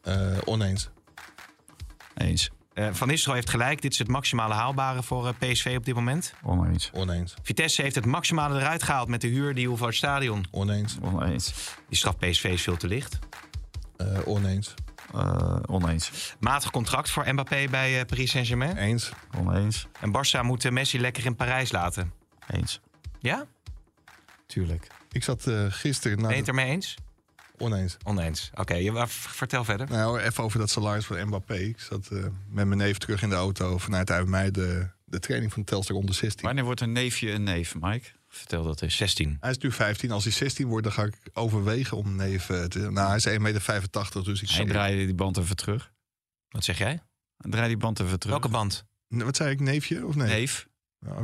[0.02, 0.90] Eh, oneens.
[2.16, 2.50] Eens.
[2.80, 3.82] Eh, Van Nistelrooy heeft gelijk.
[3.82, 6.34] Dit is het maximale haalbare voor eh, PSV op dit moment.
[6.44, 6.90] Oneens.
[6.94, 7.34] Oneens.
[7.44, 10.46] Vitesse heeft het maximale eruit gehaald met de huur die hoeft voor het stadion.
[10.52, 10.98] Oneens.
[11.02, 11.54] Oneens.
[11.88, 13.20] Die straf PSV is veel te licht.
[13.98, 14.74] Eh, oneens.
[15.14, 16.36] Eh, oneens.
[16.40, 18.78] Matig contract voor Mbappé bij eh, Paris Saint-Germain.
[18.78, 19.12] Eens.
[19.38, 19.88] Oneens.
[20.00, 22.14] En Barça moet Messi lekker in Parijs laten.
[22.48, 22.82] Eens.
[23.20, 23.46] Ja?
[24.46, 24.88] Tuurlijk.
[25.12, 26.18] Ik zat eh, gisteren...
[26.18, 26.96] Ben je het ermee eens?
[27.60, 27.98] Oneens.
[28.04, 28.50] Oneens.
[28.54, 29.90] Oké, v- vertel verder.
[29.90, 31.56] Nou, even over dat salaris van Mbappé.
[31.56, 35.54] Ik zat eh, met mijn neef terug in de auto vanuit Uitmei de, de training
[35.54, 36.46] van Telstar onder 16.
[36.46, 38.08] Wanneer wordt een neefje een neef, Mike?
[38.28, 38.96] Vertel dat eens.
[38.96, 39.38] 16.
[39.40, 40.12] Hij is nu 15.
[40.12, 42.80] Als hij 16 wordt, dan ga ik overwegen om neef eh, te...
[42.92, 45.92] Nou, hij is 1,85 meter, dus ik Hij draaide die band even terug.
[46.50, 47.02] Wat zeg jij?
[47.38, 48.36] Draai die band even terug.
[48.36, 48.86] Welke band?
[49.08, 50.28] Wat zei ik, neefje of nee?
[50.28, 50.68] Neef.
[51.00, 51.24] Ja,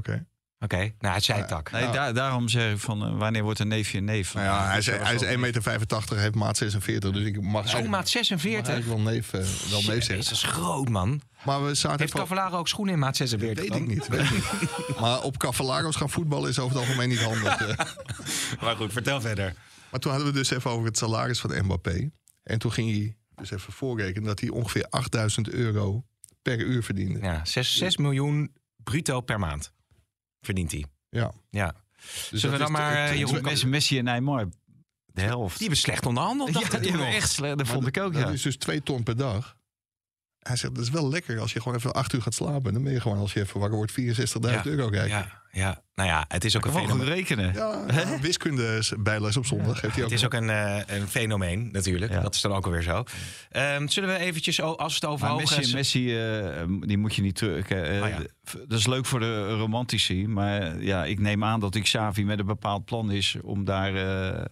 [0.65, 0.91] Oké.
[0.99, 1.71] Nou, het zijtak.
[1.71, 1.91] Nee, Ja.
[1.91, 4.34] daar, daarom zeg ik van eh, wanneer wordt een neefje een neef?
[4.34, 7.12] Nou ja, hij is, Dat was hij is wel 1,85 meter, heeft maat 46.
[7.12, 8.67] Dus ik mag eigenlijk, maat mag 46.
[8.73, 10.23] eigenlijk wel neef, eh, wel neef Jezus, zeggen.
[10.23, 11.21] dat is groot, man.
[11.45, 13.63] Maar we zaten Heeft Cavallaro ook schoenen in maat 46?
[13.63, 13.82] Weet dan?
[13.82, 14.08] ik niet.
[14.08, 14.99] Weet ik niet.
[15.01, 17.58] maar op Cavallaro's gaan voetballen is over het algemeen niet handig.
[17.67, 17.86] eh.
[18.62, 19.54] Maar goed, vertel verder.
[19.91, 22.10] Maar toen hadden we dus even over het salaris van Mbappé.
[22.43, 26.06] En toen ging hij dus even voorrekenen dat hij ongeveer 8000 euro
[26.41, 27.19] per uur verdiende.
[27.21, 28.51] Ja, 6, 6 miljoen
[28.84, 29.71] bruto per maand
[30.45, 30.86] verdient hij.
[31.10, 31.31] Ja.
[31.49, 31.75] Ja.
[32.29, 34.49] Dus Zullen we dan maar, eh, Jeroen, te- Messi, Messi en Neymar.
[35.05, 35.51] De helft.
[35.58, 37.15] Die hebben slecht onderhandeld, dacht ja, ik hebben nog.
[37.15, 37.58] echt slecht.
[37.58, 38.29] Dat vond ik ook, dat ja.
[38.29, 39.58] is dus twee ton per dag.
[40.47, 42.73] Hij zegt, dat is wel lekker als je gewoon even acht uur gaat slapen.
[42.73, 45.08] Dan ben je gewoon, als je even wakker wordt, 64.000 euro kijken.
[45.10, 45.17] Ja,
[45.51, 47.05] Ja, ja, nou ja, het is ook een fenomeen.
[47.08, 47.53] rekenen.
[47.53, 47.86] ja,
[48.21, 49.79] wiskunde is bijles op zondag.
[49.79, 52.12] Geeft hij ook Het is ook een, eh, een fenomeen, natuurlijk.
[52.12, 52.21] Ja.
[52.21, 53.03] Dat is dan ook alweer zo.
[53.49, 55.55] Ehm, zullen we eventjes, o- als we het over Maar hoge...
[55.58, 57.67] Messi, Messi eh, die moet je niet terug.
[57.67, 58.17] eh, Oh ja.
[58.67, 60.27] Dat is leuk voor de romantici.
[60.27, 64.45] Maar ja, ik neem aan dat Xavi met een bepaald plan is om daar eh,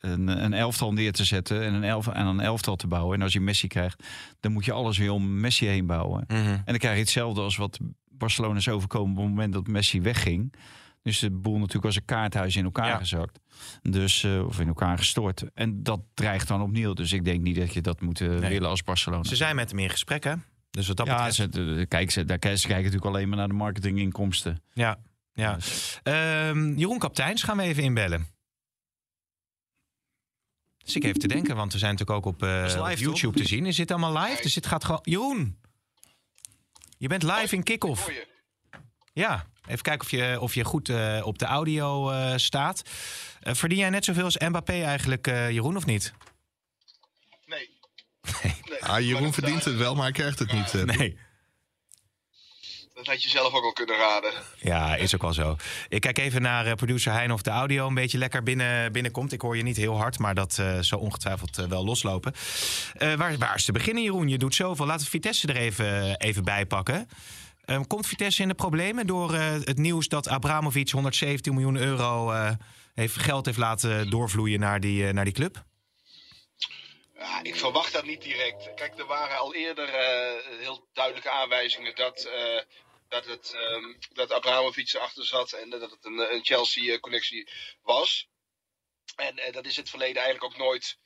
[0.00, 3.16] een, een elftal neer te zetten en een, elf, en een elftal te bouwen.
[3.16, 4.04] En als je Messi krijgt,
[4.40, 6.24] dan moet je alles weer om Messi heen bouwen.
[6.28, 6.38] Mhm.
[6.38, 7.78] En dan krijg je hetzelfde als wat
[8.10, 10.54] Barcelona is overkomen op het moment dat Messi wegging.
[11.02, 12.96] Dus de boel natuurlijk als een kaarthuis in elkaar Ja.
[12.98, 13.38] gezakt.
[13.82, 15.44] Dus, eh, of in elkaar gestort.
[15.54, 16.92] En dat dreigt dan opnieuw.
[16.92, 18.50] Dus ik denk niet dat je dat moet eh, Nee.
[18.50, 19.24] willen als Barcelona.
[19.24, 20.32] Ze zijn met hem in gesprek, hè?
[20.70, 21.54] Dus wat dat ja, betreft...
[21.54, 24.62] ze, kijk, ze, daar, kijken- ze kijken natuurlijk alleen maar naar de marketinginkomsten.
[24.72, 24.98] Ja,
[25.32, 25.56] ja.
[26.02, 28.26] Ehm, Jeroen Kapteins gaan we even inbellen.
[30.92, 32.98] Dus ik even te denken, want we zijn natuurlijk ook op, eh, is live, op
[32.98, 33.66] YouTube te zien.
[33.66, 34.42] Is dit allemaal live?
[34.42, 35.00] Dus dit gaat gewoon...
[35.02, 35.58] Jeroen!
[36.98, 38.10] Je bent live in kick-off.
[39.12, 42.82] Ja, even kijken of je, of je goed eh, op de audio eh, staat.
[43.40, 46.12] Verdien jij net zoveel als Mbappé eigenlijk, eh, Jeroen, of niet?
[47.46, 47.70] Nee.
[48.80, 50.96] Ah, Jeroen verdient het wel, maar hij krijgt het niet.
[50.96, 51.18] Nee.
[53.00, 54.32] Dat had je zelf ook al kunnen raden.
[54.56, 55.56] Ja, is ook wel zo.
[55.88, 59.32] Ik kijk even naar eh, producer Hein of de audio een beetje lekker binnen, binnenkomt.
[59.32, 62.34] Ik hoor je niet heel hard, maar dat zal ongetwijfeld eh, wel loslopen.
[62.98, 64.28] Waar, waar is te beginnen, Jeroen?
[64.28, 64.86] Je doet zoveel.
[64.86, 67.08] Laten we Vitesse er even, even bij pakken.
[67.64, 72.32] Eh, komt Vitesse in de problemen door het nieuws dat Abramovic 117 miljoen euro
[72.94, 75.64] heeft, geld heeft laten doorvloeien naar die, naar die club?
[77.18, 78.74] Ja, ik verwacht dat niet direct.
[78.74, 79.88] Kijk, er waren al eerder
[80.60, 82.28] heel duidelijke aanwijzingen dat,
[83.10, 87.48] dat, het, ehm, dat Abramovic erachter zat en dat het een, een Chelsea-connectie
[87.82, 88.28] was.
[89.16, 90.98] En eh, dat is in het verleden eigenlijk ook nooit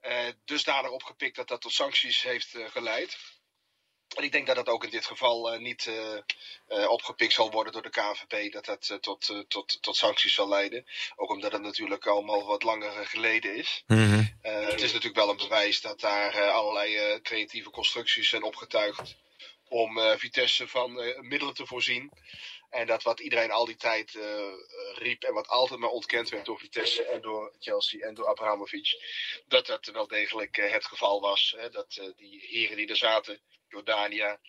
[0.00, 3.18] eh dusdanig opgepikt dat dat tot sancties heeft eh, geleid.
[4.16, 6.14] En ik denk dat dat ook in dit geval eh, niet eh,
[6.66, 8.52] eh, opgepikt zal worden door de KNVB.
[8.52, 10.86] Dat dat eh, tot, eh, tot, tot sancties zal leiden.
[11.16, 13.82] Ook omdat het natuurlijk allemaal wat langer eh, geleden is.
[13.86, 14.24] Mhm.
[14.42, 18.42] Eh, het is natuurlijk wel een bewijs dat daar eh, allerlei eh, creatieve constructies zijn
[18.42, 19.16] opgetuigd
[19.72, 22.12] om eh, Vitesse van eh, middelen te voorzien.
[22.70, 24.52] En dat wat iedereen al die tijd eh,
[24.94, 28.88] riep en wat altijd maar ontkend werd door Vitesse en door Chelsea en door Abramovic,
[29.46, 31.54] dat dat wel degelijk het geval was.
[31.58, 31.70] Hè?
[31.70, 34.40] Dat die heren die er zaten, Jordania,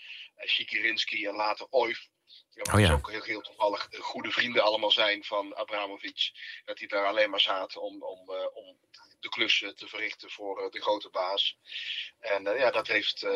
[0.46, 2.08] Shikirinski en later Oif,
[2.50, 2.88] ja, Oh ja.
[2.88, 6.32] dus ook heel, heel toevallig goede vrienden allemaal zijn van Abramovic,
[6.66, 8.78] dat die daar alleen maar zaten om, om, om
[9.20, 11.58] de klussen te verrichten voor de grote baas.
[12.20, 13.28] En ja, dat heeft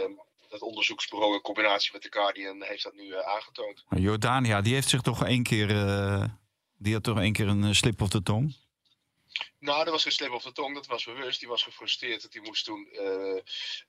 [0.49, 3.83] dat onderzoeksbureau in combinatie met de Guardian heeft dat nu eh, aangetoond.
[3.89, 5.69] Jordania, die heeft zich toch één keer...
[5.69, 6.23] eh,
[6.77, 8.55] die had toch één keer een eh, slip op de tong?
[9.67, 11.39] Nou, dat was geen slip op de tong, dat was bewust.
[11.39, 13.37] Die was gefrustreerd dat hij moest toen eh,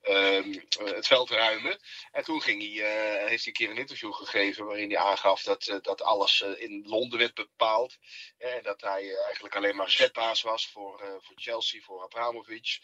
[0.01, 1.79] ehm, eh, het veld ruimen.
[2.11, 5.43] En toen ging hij, eh, heeft hij een keer een interview gegeven waarin hij aangaf
[5.43, 7.97] dat, dat alles in Londen werd bepaald.
[8.37, 12.79] En dat hij eigenlijk alleen maar zetbaas was voor, voor Chelsea, voor Abramovic.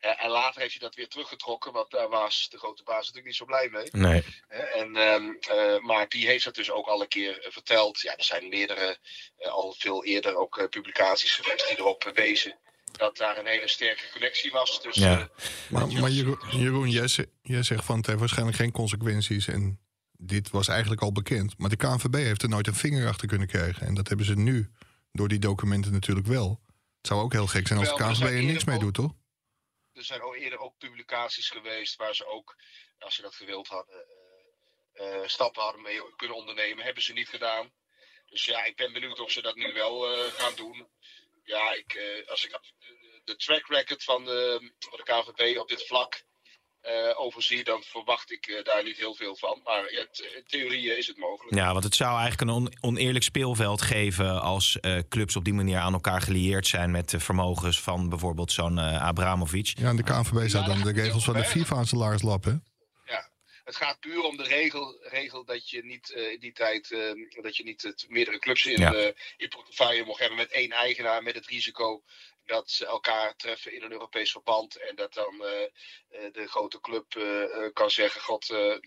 [0.00, 3.36] En later heeft hij dat weer teruggetrokken, want daar was de grote baas natuurlijk niet
[3.36, 3.88] zo blij mee.
[3.90, 4.24] Nee.
[4.48, 8.00] En, ehm, eh, maar die heeft dat dus ook al een keer verteld.
[8.00, 8.98] Ja, er zijn meerdere,
[9.38, 12.12] al veel eerder ook publicaties geweest die erop eh,
[12.92, 14.82] dat daar een hele sterke connectie was.
[14.82, 15.30] Dus Ja.
[15.68, 19.48] Maar, maar Jeroen, Jeroen jij, ze- jij zegt van het heeft waarschijnlijk geen consequenties.
[19.48, 19.80] En
[20.12, 21.58] dit was eigenlijk al bekend.
[21.58, 23.86] Maar de KNVB heeft er nooit een vinger achter kunnen krijgen.
[23.86, 24.70] En dat hebben ze nu
[25.12, 26.60] door die documenten natuurlijk wel.
[26.96, 29.12] Het zou ook heel gek zijn als de er KNVB er niks mee doet, toch?
[29.92, 32.56] er zijn ook eerder ook publicaties geweest waar ze ook,
[32.98, 34.04] als ze dat gewild hadden,
[34.92, 36.84] eh, eh, stappen hadden mee kunnen ondernemen.
[36.84, 37.72] Hebben ze niet gedaan.
[38.26, 40.86] Dus ja, ik ben benieuwd of ze dat nu wel eh, gaan doen.
[41.54, 42.60] Ja, ik, eh, als ik
[43.24, 46.22] de, track record van de, van de KVB op dit vlak
[46.80, 49.60] eh, overzie, dan verwacht ik eh, daar niet heel veel van.
[49.64, 50.00] Maar ja,
[50.36, 51.54] in theorie is het mogelijk.
[51.56, 55.54] Ja, want het zou eigenlijk een on- oneerlijk speelveld geven als eh, clubs op die
[55.54, 59.72] manier aan elkaar gelieerd zijn met de vermogens van bijvoorbeeld zo'n eh, Abramovic.
[59.78, 62.64] Ja, en de KNVB zou dan de regels van de FIFA aan zijn laars lappen.
[63.68, 67.42] Het gaat puur om de regel, regel dat je niet eh, in die tijd eh,
[67.42, 68.92] dat je niet het, meerdere clubs in Ja.
[68.94, 72.02] eh, portefeuille mocht hebben met één eigenaar, met het risico
[72.44, 75.62] dat ze elkaar treffen in een Europees verband en dat dan eh,
[76.24, 78.80] eh, de grote club eh, eh, kan zeggen: God, eh, eh,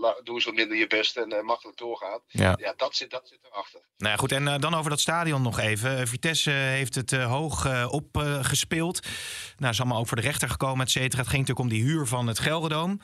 [0.00, 2.20] la- doe eens wat minder je best en eh, makkelijk doorgaan.
[2.26, 2.54] Ja.
[2.60, 3.80] Ja, dat zit, dat zit erachter.
[3.96, 5.98] Nou ja, goed, en eh, dan over dat stadion nog even.
[5.98, 9.00] Eh, Vitesse heeft het eh, hoog eh, opgespeeld.
[9.56, 11.20] nou, is allemaal ook voor de rechter gekomen, et cetera.
[11.22, 13.00] Het ging natuurlijk om die huur van het Gelderdoom.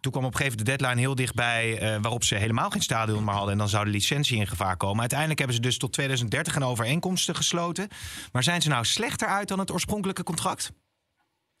[0.00, 1.78] Toen kwam op een gegeven moment de deadline heel dichtbij...
[1.78, 3.52] eh, waarop ze helemaal geen stadion meer hadden...
[3.52, 5.00] en dan zou de licentie in gevaar komen.
[5.00, 7.88] Uiteindelijk hebben ze dus tot 2030 een overeenkomsten gesloten.
[8.32, 10.70] Maar zijn ze nou slechter uit dan het oorspronkelijke contract?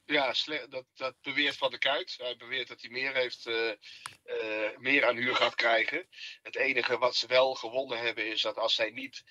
[0.04, 0.34] Ja,
[0.68, 2.14] dat, dat beweert Van de Kuit.
[2.18, 6.06] Hij beweert dat hij meer, heeft, eh, eh, meer aan huur gaat krijgen.
[6.42, 9.24] Het enige wat ze wel gewonnen hebben is dat als zij niet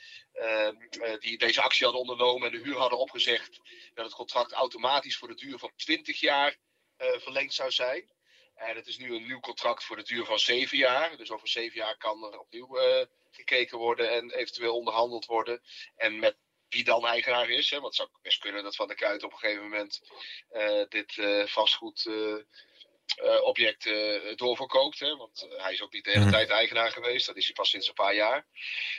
[1.19, 3.59] die, deze actie hadden ondernomen en de huur hadden opgezegd,
[3.93, 6.55] dat het contract automatisch voor de duur van 20 jaar
[6.97, 8.14] verlengd zou zijn.
[8.55, 11.17] En het is nu een nieuw contract voor de duur van 7 jaar.
[11.17, 15.61] Dus over 7 jaar kan er opnieuw eh, gekeken worden en eventueel onderhandeld worden.
[15.95, 16.35] En met
[16.69, 17.69] wie dan eigenaar is.
[17.69, 17.75] Hè?
[17.79, 20.01] Want het zou best kunnen dat Van der Kuit op een gegeven moment
[20.49, 24.99] eh, dit eh, vastgoedobject eh doorverkoopt.
[24.99, 25.15] Hè?
[25.15, 26.31] Want hij is ook niet de hele Mhm.
[26.33, 27.25] tijd eigenaar geweest.
[27.25, 28.45] Dat is hij pas sinds een paar jaar.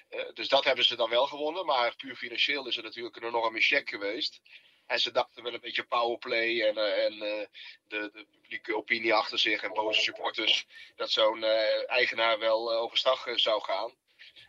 [0.09, 1.67] Eh, dus dat hebben ze dan wel gewonnen.
[1.67, 4.41] Maar puur financieel is het natuurlijk een enorme check geweest.
[4.87, 7.47] En ze dachten wel een beetje powerplay en, eh, en eh,
[7.89, 10.67] de, de publieke opinie achter zich en boze supporters.
[10.97, 13.97] Dat zo'n eh, eigenaar wel overstag zou gaan.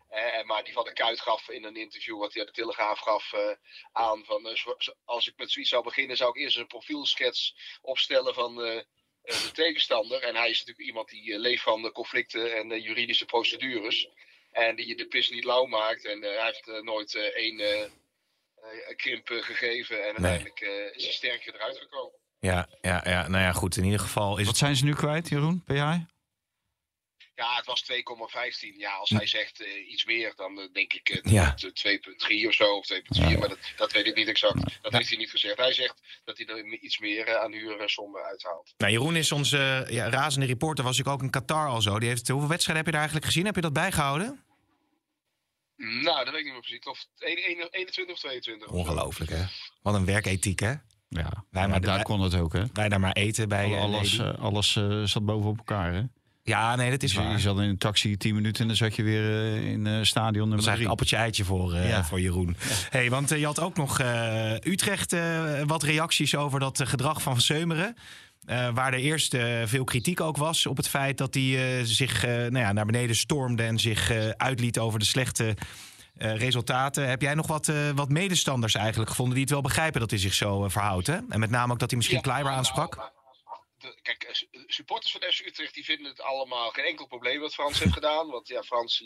[0.10, 3.00] Eh, maar die van de Kuit gaf in een interview wat hij aan de Telegraaf
[3.00, 3.34] gaf
[3.92, 4.58] aan van
[5.06, 8.86] als ik met zoiets zou beginnen zou ik eerst een profielschets opstellen van de
[9.54, 10.24] tegenstander.
[10.24, 14.10] En hij is natuurlijk iemand die leeft van de conflicten en de juridische procedures.
[14.52, 16.06] En die je de pis niet lauw maakt.
[16.06, 17.60] En hij heeft nooit één
[18.96, 19.98] krimp eh, gegeven.
[20.02, 22.20] En uiteindelijk eh, is hij sterker eruit gekomen.
[22.40, 23.78] Ja, ja, ja, nou ja, goed.
[23.78, 25.64] In ieder geval is Wat zijn ze nu kwijt, Jeroen?
[25.66, 26.06] Jij?
[27.36, 28.76] Ja, het was 2,15.
[28.78, 31.56] Ja, als hij zegt eh, iets meer, dan eh, denk ik eh, Ja.
[31.84, 31.98] eh,
[32.44, 33.38] 2,3 of zo, of 2,4.
[33.40, 34.78] Maar dat, dat weet ik niet exact.
[34.82, 35.58] Dat heeft hij niet gezegd.
[35.58, 38.74] Hij zegt dat hij er iets meer eh, aan huursommen uithaalt.
[38.78, 40.84] Nou, Jeroen is onze ja, razende reporter.
[40.84, 42.00] Was ik ook in Qatar al zo.
[42.00, 43.46] Die heeft, hoeveel wedstrijden heb je daar eigenlijk gezien?
[43.46, 44.44] Heb je dat bijgehouden?
[45.78, 46.84] Nou, dat weet ik niet meer precies.
[46.86, 48.68] Of 21 of 22.
[48.68, 49.44] Ongelooflijk, hè?
[49.82, 50.70] Wat een werkethiek, hè?
[51.10, 52.64] Ja, Wij, ja, maar daar kon het ook, hè?
[52.74, 56.02] wij daar maar eten bij eh, alles eh, alles eh, zat bovenop elkaar, hè?
[56.44, 57.36] Ja, nee, dat is Dus je- waar.
[57.36, 60.34] je zat in een taxi 10 minuten en dan zat je weer in eh, stadion
[60.34, 60.88] Dat nummer is eigenlijk 3.
[60.90, 62.04] appeltje-eitje voor, eh, Ja.
[62.04, 62.56] voor Jeroen.
[62.90, 67.34] Hey, want je had ook nog eh, Utrecht eh, wat reacties over dat gedrag van
[67.34, 67.96] Van Seumeren.
[68.46, 71.84] Eh, waar er eerst eh, veel kritiek ook was op het feit dat hij eh,
[71.84, 75.56] zich nou ja, naar beneden stormde en zich uitliet over de slechte
[76.18, 77.10] resultaten.
[77.10, 80.34] Heb jij nog wat, wat medestanders eigenlijk gevonden die het wel begrijpen dat hij zich
[80.34, 81.08] zo verhoudt?
[81.08, 81.18] Hè?
[81.30, 83.12] En met name ook dat hij misschien Ja, Kleiber aansprak?
[84.02, 87.54] Kijk, eh, su- supporters van FC Utrecht die vinden het allemaal geen enkel probleem wat
[87.54, 88.30] Frans heeft gedaan.
[88.30, 88.98] Want ja, Frans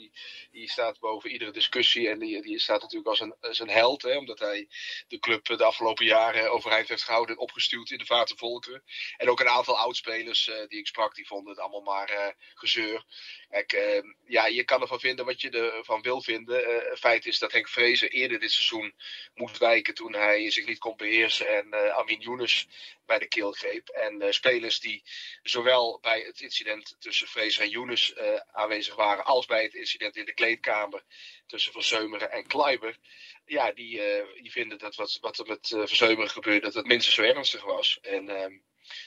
[0.52, 4.02] die, staat boven iedere discussie en die, die staat natuurlijk als een, als een held.
[4.02, 4.67] Hè, omdat hij
[5.08, 8.84] de club de afgelopen jaren overeind heeft gehouden en opgestuurd in de volkeren.
[9.17, 12.34] En ook een aantal oudspelers eh, die ik sprak, die vonden het allemaal maar eh,
[12.54, 13.06] gezeur.
[13.52, 16.65] Kijk, eh, ja, je kan ervan vinden wat je ervan wil vinden.
[16.65, 18.94] Eh, feit is dat Henk Vrezen eerder dit seizoen
[19.34, 22.67] moest wijken toen hij zich niet kon beheersen en eh, Amin Younes
[23.12, 23.89] bij de keel greep.
[23.89, 25.04] En eh, spelers die
[25.43, 30.15] zowel bij het incident tussen Vrezen en Younes eh, aanwezig waren, als bij het incident
[30.15, 31.04] in de kleedkamer
[31.45, 32.97] tussen Verzeumeren en Kleiber.
[33.45, 36.86] Ja, die, eh, die vinden dat wat, wat er met eh Verzeumeren gebeurde, dat het
[36.86, 38.00] minstens zo ernstig was.
[38.02, 38.58] En ehm,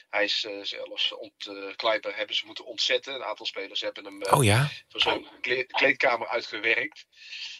[0.09, 3.13] hij is eh, zelfs, ont, Kleiber hebben ze moeten ontzetten.
[3.13, 4.69] Een aantal spelers hebben hem eh, Oh ja?
[4.87, 7.05] van zo'n kle- kleedkamer uitgewerkt.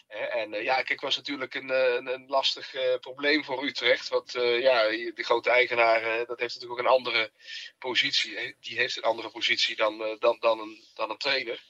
[0.06, 4.08] En eh, ja, kijk, het was natuurlijk een, een, een lastig probleem voor Utrecht.
[4.08, 7.30] Want ja, de grote eigenaar, dat heeft natuurlijk ook een andere
[7.78, 8.56] positie.
[8.60, 11.60] Die heeft een andere positie dan, dan, dan, een, dan een trainer.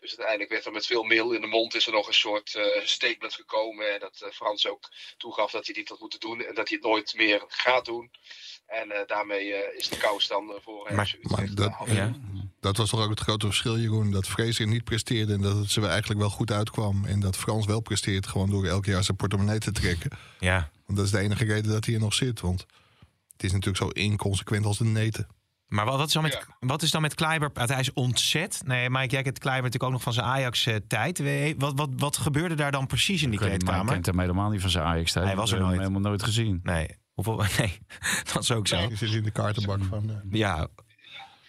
[0.00, 2.54] Dus uiteindelijk werd er met veel meel in de mond is er nog een soort
[2.54, 3.94] eh, statement gekomen.
[3.94, 6.40] En dat eh, Frans ook toegaf dat hij dit had moeten doen.
[6.44, 8.10] En dat hij het nooit meer gaat doen.
[8.66, 10.96] En eh, daarmee eh, is de kous dan voor hem.
[10.96, 12.12] Maar- Maar dat, Ja.
[12.60, 14.10] dat was toch ook het grote verschil, Jeroen.
[14.10, 17.04] Dat Fraser niet presteerde en dat het ze eigenlijk wel goed uitkwam.
[17.04, 20.10] En dat Frans wel presteert, gewoon door elk jaar zijn portemonnee te trekken.
[20.40, 20.70] Ja.
[20.86, 22.40] Want dat is de enige reden dat hij er nog zit.
[22.40, 22.60] Want
[23.32, 25.28] het is natuurlijk zo inconsequent als de neten.
[25.70, 26.56] Maar wat, wat, is dan met, Ja.
[26.60, 27.50] wat is dan met Kleiber?
[27.54, 28.60] Hij is ontzet.
[28.64, 31.22] Nee, Mike, jij kent Kleiber natuurlijk ook nog van zijn Ajax-tijd.
[31.58, 33.92] Wat, wat, wat gebeurde daar dan precies in die maar ik kleedkamer?
[33.92, 35.88] kent hem helemaal niet van zijn ajax tijd Hij was er Ik heb hem nooit.
[35.88, 36.60] helemaal nooit gezien.
[36.62, 37.78] Nee, hoeveel, nee,
[38.32, 38.76] dat is ook zo.
[38.78, 40.10] Je zit in de kaartenbak van...
[40.10, 40.68] eh, Ja,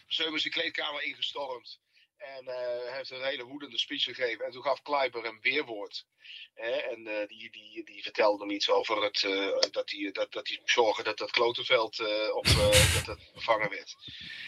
[0.07, 1.79] Zeum is de kleedkamer ingestormd.
[2.21, 4.45] En eh, hij heeft een hele woedende speech gegeven.
[4.45, 6.05] En toen gaf Kleiber een weerwoord.
[6.53, 10.49] En eh, die, die, die vertelde hem iets over het, eh, dat, hij, dat, dat
[10.59, 11.99] moest zorgen dat dat Klotenveld
[12.31, 12.45] op,
[12.95, 13.95] dat dat vervangen werd.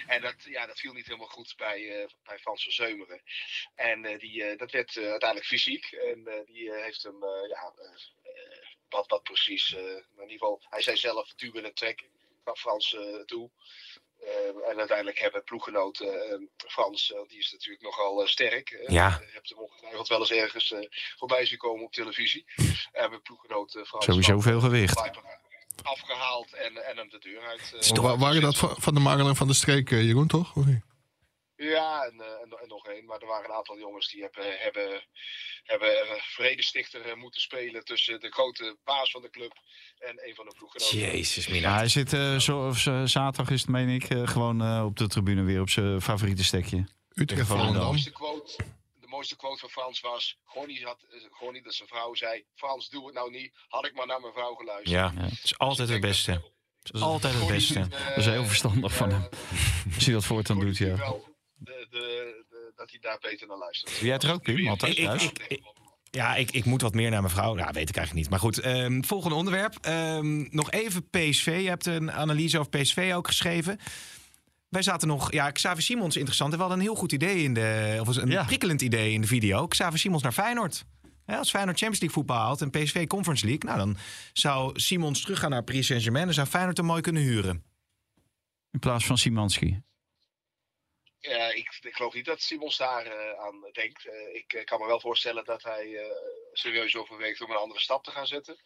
[0.07, 3.21] En dat, ja, dat viel niet helemaal goed bij, bij Frans van Zeumeren.
[3.75, 5.91] En die, dat werd uiteindelijk fysiek.
[5.91, 7.73] En die heeft hem, ja,
[8.89, 12.11] wat, wat precies, in ieder geval, hij zei zelf duwen en trekken.
[12.43, 13.51] Gaf Frans toe.
[14.25, 18.83] Eh, en uiteindelijk hebben ploeggenoten, eh, Frans, eh, die is natuurlijk nogal eh, sterk.
[18.87, 19.07] Ja.
[19.25, 20.79] Je hebt hem ongetwijfeld wel eens ergens eh,
[21.17, 22.45] voorbij zien komen op televisie.
[22.91, 25.11] Hebben ploeggenoten Frans Sowieso van, veel gewicht.
[25.83, 27.73] Afgehaald en, en hem de deur uit.
[27.79, 30.55] eh, wa- wa- waren dat van, van de Marel en van de Streek, Jeroen, toch?
[30.55, 30.81] Of niet?
[31.63, 33.05] Ja, en, eh, en, en nog één.
[33.05, 35.03] Maar er waren een aantal jongens die hebben, hebben,
[35.63, 39.53] hebben vredestichter eh, moeten spelen tussen de grote baas van de club
[39.99, 40.97] en een van de ploeggenoten.
[40.97, 41.75] jezus Ja, mina.
[41.75, 45.07] hij zit eh, zo, of, zaterdag is het, meen ik, eh, gewoon eh, op de
[45.07, 46.85] tribune weer op zijn favoriete stekje.
[47.13, 48.55] Utrecht, Van de mooiste quote,
[48.99, 52.89] de mooiste quote van Frans was: Gonnie had, eh, Gonnie, dat zijn vrouw zei: Frans,
[52.89, 53.51] doe het nou niet.
[53.67, 54.89] Had ik maar naar mijn vrouw geluisterd.
[54.89, 56.31] Ja, het is altijd het beste.
[56.83, 57.87] Het is altijd het beste.
[57.87, 59.29] Dat is heel verstandig van hem.
[59.95, 61.15] Als hij dat voortaan doet, ja.
[61.63, 63.93] De, de, de- dat hij daar beter naar luistert.
[63.97, 64.67] Doe jij het er ook, Pim?
[64.67, 65.23] Altijd Ik- ik- thuis?
[65.47, 65.61] ik-
[66.09, 67.57] Ja, ik, ik moet wat meer naar mijn vrouw.
[67.57, 68.29] Ja, weet ik eigenlijk niet.
[68.29, 69.75] Maar goed, ehm, volgende onderwerp.
[69.81, 71.59] Ehm, nog even PSV.
[71.61, 73.77] Je hebt een analyse over PSV ook geschreven.
[74.69, 75.31] Wij zaten nog...
[75.31, 76.53] Ja, Xavier Simons interessant.
[76.53, 77.97] We hadden een heel goed idee in de...
[77.99, 78.43] Of een Ja.
[78.43, 79.67] prikkelend idee in de video.
[79.67, 80.85] Xavier Simons naar Feyenoord.
[81.25, 83.63] Ja, als Feyenoord Champions League voetbal haalt en PSV Conference League...
[83.65, 83.97] Nou, dan
[84.33, 86.27] zou Simons teruggaan naar Paris Saint-Germain...
[86.27, 87.63] en zou Feyenoord hem mooi kunnen huren.
[88.71, 89.81] In plaats van Simanski.
[91.25, 94.05] Ja, ik, ik geloof niet dat Simons daar eh, aan denkt.
[94.05, 96.15] Eh, ik eh, kan me wel voorstellen dat hij eh,
[96.53, 98.59] serieus overweegt om een andere stap te gaan zetten.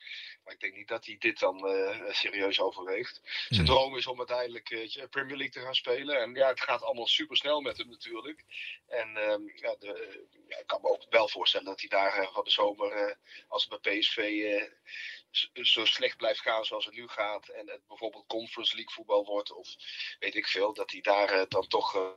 [0.44, 3.22] Maar ik denk niet dat hij dit dan eh, serieus overweegt.
[3.50, 3.76] Zijn Hmm.
[3.76, 6.20] droom is om uiteindelijk eh, Premier League te gaan spelen.
[6.22, 8.44] En ja, het gaat allemaal super snel met hem natuurlijk.
[8.88, 12.34] En ehm, ja, de, ja, ik kan me ook wel voorstellen dat hij daar eh,
[12.34, 13.16] van de zomer, eh,
[13.48, 17.48] als het bij PSV eh, zo slecht blijft gaan zoals het nu gaat.
[17.50, 19.76] En het bijvoorbeeld Conference League voetbal wordt of
[20.20, 20.74] weet ik veel.
[20.74, 22.16] Dat hij daar eh, dan toch...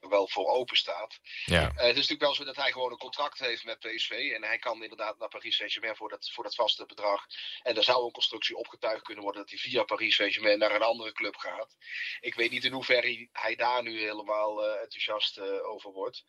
[0.00, 1.20] wel voor open staat.
[1.44, 1.62] Ja.
[1.62, 4.10] Eh, het is natuurlijk wel zo dat hij gewoon een contract heeft met PSV.
[4.10, 7.26] En hij kan inderdaad naar Paris Saint-Germain voor dat, voor dat vaste bedrag.
[7.62, 10.82] En er zou een constructie opgetuigd kunnen worden dat hij via Paris Saint-Germain naar een
[10.82, 11.76] andere club gaat.
[12.20, 16.24] Ik weet niet in hoeverre hij daar nu helemaal eh, enthousiast eh, over wordt.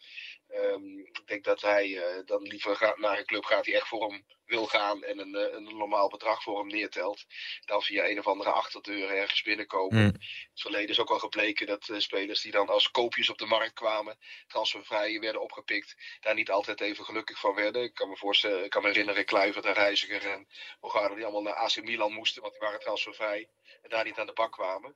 [0.47, 4.09] Ehm, ik denk dat hij dan liever gaat naar een club gaat die echt voor
[4.09, 7.25] hem wil gaan en een, een normaal bedrag voor hem neertelt.
[7.65, 9.99] Dan via een of andere achterdeur ergens binnenkomen.
[9.99, 13.45] In het verleden is ook al gebleken dat spelers die dan als koopjes op de
[13.45, 14.17] markt kwamen,
[14.47, 17.83] transfervrij werden opgepikt, daar niet altijd even gelukkig van werden.
[17.83, 20.47] Ik kan me voorstellen, ik kan me herinneren, Kluivert en Reiziger en
[20.79, 23.47] Bogarde die allemaal naar AC Milan moesten, want die waren transfervrij
[23.83, 24.95] en daar niet aan de bak kwamen.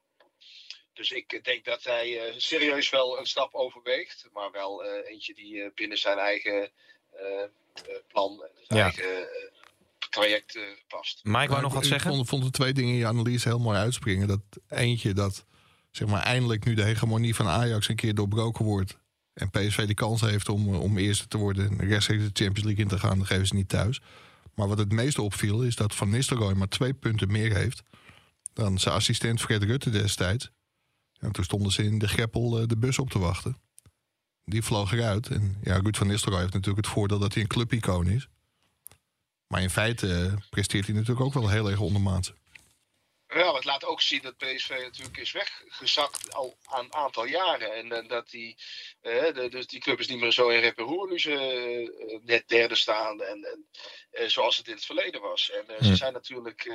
[0.93, 5.33] Dus ik denk dat hij eh, serieus wel een stap overweegt, maar wel eh, eentje
[5.33, 6.71] die eh, binnen zijn eigen
[8.07, 8.83] plan en zijn Ja.
[8.85, 9.27] eigen
[10.09, 11.19] traject eh, past.
[11.23, 12.11] Mike wou nog ik- wat ik zeggen?
[12.11, 14.27] vond, vond de twee dingen in je analyse heel mooi uitspringen.
[14.27, 15.45] Dat eentje dat
[15.93, 18.97] zeg maar, eindelijk nu de hegemonie van Ajax een keer doorbroken wordt.
[19.33, 22.63] En PSV de kans heeft om, eh, om eerste te worden en rechtstreeks de Champions
[22.63, 23.17] League in te gaan.
[23.17, 24.01] Dan geven ze niet thuis.
[24.55, 27.83] Maar wat het meeste opviel is dat Van Nistelrooy maar twee punten meer heeft
[28.53, 30.51] dan zijn assistent Fred Rutte destijds.
[31.19, 33.57] En toen stonden ze in de Greppel eh, de bus op te wachten.
[34.45, 35.27] Die vloog eruit.
[35.27, 38.27] En ja, Ruud van Nistelrooy heeft natuurlijk het voordeel dat hij een clubicoon is.
[39.47, 42.33] Maar in feite eh, presteert hij natuurlijk ook wel heel erg ondermaats.
[43.33, 47.73] Ja, het laat ook zien dat PSV natuurlijk is weggezakt al een aantal jaren.
[47.73, 48.57] En, eh, dat die,
[49.01, 51.31] eh, de, dus die club is niet meer zo in rep en roer nu ze
[51.31, 53.21] eh, net derde staan.
[53.21, 53.67] En, en
[54.11, 55.51] eh, zoals het in het verleden was.
[55.51, 56.71] En eh, ze zijn natuurlijk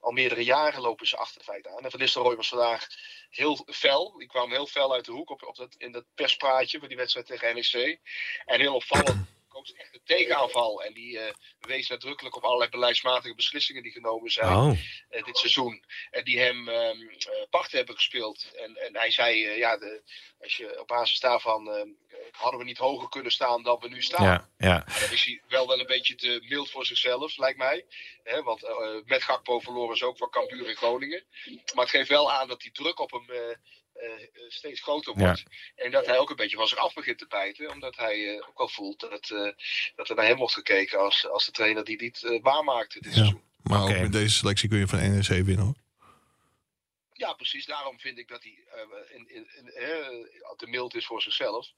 [0.00, 1.84] al meerdere jaren lopen ze achter het feit aan.
[1.84, 2.86] En Van Nistelrooy was vandaag
[3.30, 4.16] heel fel.
[4.18, 6.96] Die kwam heel fel uit de hoek op, op dat, in dat perspraatje van die
[6.96, 8.00] wedstrijd tegen NEC.
[8.44, 10.82] En heel opvallend koos echt een tegenaanval.
[10.82, 15.38] En die eh, wees nadrukkelijk op allerlei beleidsmatige beslissingen die genomen zijn Oh, eh, dit
[15.38, 15.84] seizoen.
[16.10, 16.64] En die hem
[17.50, 18.52] parten hebben gespeeld.
[18.56, 20.02] En, en hij zei, ja, de,
[20.40, 21.88] als je op basis daarvan ehm,
[22.30, 24.24] hadden we niet hoger kunnen staan dan we nu staan.
[24.24, 24.84] ja, ja.
[25.00, 27.86] Dan is hij wel wel een beetje te mild voor zichzelf, lijkt mij.
[28.22, 28.62] Hè, want
[29.04, 31.24] met Gakpo verloren ze ook van Cambuur in Groningen.
[31.74, 33.56] Maar het geeft wel aan dat die druk op hem eh,
[34.48, 35.24] steeds groter Ja.
[35.24, 35.42] wordt.
[35.76, 37.70] En dat hij ook een beetje van zich af begint te bijten.
[37.70, 39.50] Omdat hij eh, ook wel voelt dat, eh,
[39.96, 43.10] dat er naar hem wordt gekeken als, als de trainer die dit eh, waarmaakte dit
[43.12, 43.18] Ja.
[43.18, 43.42] seizoen.
[43.62, 45.74] Maar ook met deze selectie kun je van NEC winnen hoor.
[47.12, 47.66] Ja, precies.
[47.66, 51.68] Daarom vind ik dat hij eh, in, in, in, eh, te mild is voor zichzelf.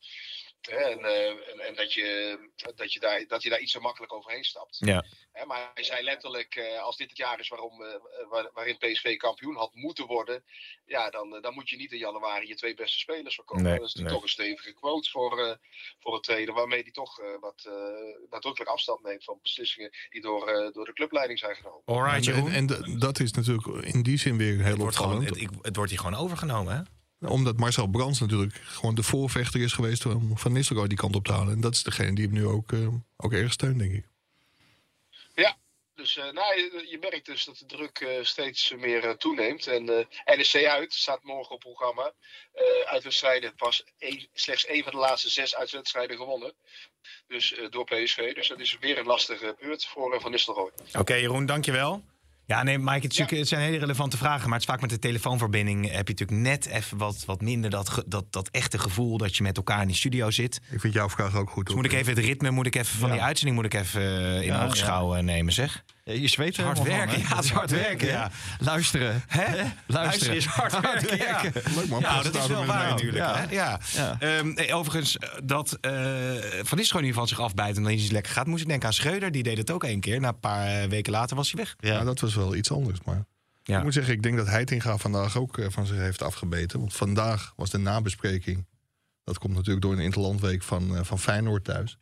[0.61, 2.39] Hè, en, eh, en, en dat, je,
[2.75, 4.77] dat, je daar, dat je daar iets zo makkelijk overheen stapt.
[4.81, 5.05] Ja.
[5.33, 7.95] Hè, maar hij zei letterlijk, eh, als dit het jaar is waarom, eh,
[8.29, 10.45] waar- waarin PSV kampioen had moeten worden,
[10.87, 13.63] ja, dan, dan moet je niet in januari je twee beste spelers verkopen.
[13.65, 14.09] Nee, dat is nee.
[14.13, 15.55] toch een stevige quote voor, eh,
[16.01, 17.73] voor een trainer, waarmee hij toch eh, wat eh,
[18.31, 21.83] nadrukkelijk afstand neemt van beslissingen die door, eh, door de clubleiding zijn genomen.
[21.85, 25.17] Alright, En, en, en dat is natuurlijk in die zin weer heel het, wordt gewoon,
[25.17, 25.41] opvallend.
[25.41, 26.83] het, ik- het wordt hier gewoon overgenomen, hè?
[27.21, 31.25] Omdat Marcel Brands natuurlijk gewoon de voorvechter is geweest om Van Nistelrooy die kant op
[31.25, 31.53] te halen.
[31.53, 34.11] En dat is degene die hem nu ook, eh, ook erg steunt, denk ik.
[36.01, 39.67] Dus eh, nou, je, je merkt dus dat de druk eh, steeds meer toeneemt.
[39.67, 42.13] En eh NEC uit staat morgen op programma.
[42.53, 46.53] Eh uitwedstrijden pas één- slechts één van de laatste zes uitwedstrijden gewonnen.
[47.27, 48.35] Dus eh, door PSV.
[48.35, 50.71] Dus dat is weer een lastige beurt voor Van Nistelrooy.
[50.99, 52.05] Oké, Jeroen, dankjewel.
[52.51, 54.45] Ja, nee, Mike, het, natuurlijk- het zijn hele relevante vragen.
[54.49, 57.71] Maar het is vaak met de telefoonverbinding heb je natuurlijk net even wat, wat minder
[57.71, 60.61] dat, ge- dat, dat echte gevoel dat je met elkaar in die studio zit.
[60.71, 61.67] Ik vind jouw vraag ook goed.
[61.67, 63.15] Dus moet ik even het ritme, moet ik even van Ja.
[63.15, 65.85] die uitzending moet ik even eh, in Ja, oogschouw eh, nemen, zeg.
[66.05, 67.29] Ja, je zweet er Hard van, werken, hè?
[67.29, 68.31] ja, het is hard werken, ja.
[68.59, 69.23] Luisteren.
[69.27, 69.63] Hè?
[69.87, 71.17] Luisteren is hard werken.
[71.19, 71.43] Ja,
[71.75, 72.01] Leuk man.
[72.01, 73.19] ja dat is wel waar natuurlijk.
[73.19, 73.37] Ja.
[73.37, 73.55] Hè?
[73.55, 73.81] Ja.
[73.95, 74.17] Ja.
[74.21, 75.91] Ehm, nee, overigens, eh, dat eh
[76.63, 78.93] Van Nistelrooy nu van zich afbijt en dan iets lekker gaat, moest ik denken aan
[78.95, 79.31] Schreuder.
[79.33, 80.21] Die deed het ook één keer.
[80.21, 81.75] Na een paar eh, weken later was hij weg.
[81.79, 82.05] Ja.
[82.05, 82.99] dat was wel iets anders.
[83.05, 83.25] Maar
[83.63, 83.77] Ja.
[83.79, 86.79] ik moet zeggen, ik denk dat Heitinga vandaag ook van zich heeft afgebeten.
[86.79, 88.67] Want vandaag was de nabespreking.
[89.25, 91.99] Dat komt natuurlijk door een interlandweek van, van Feyenoord thuis.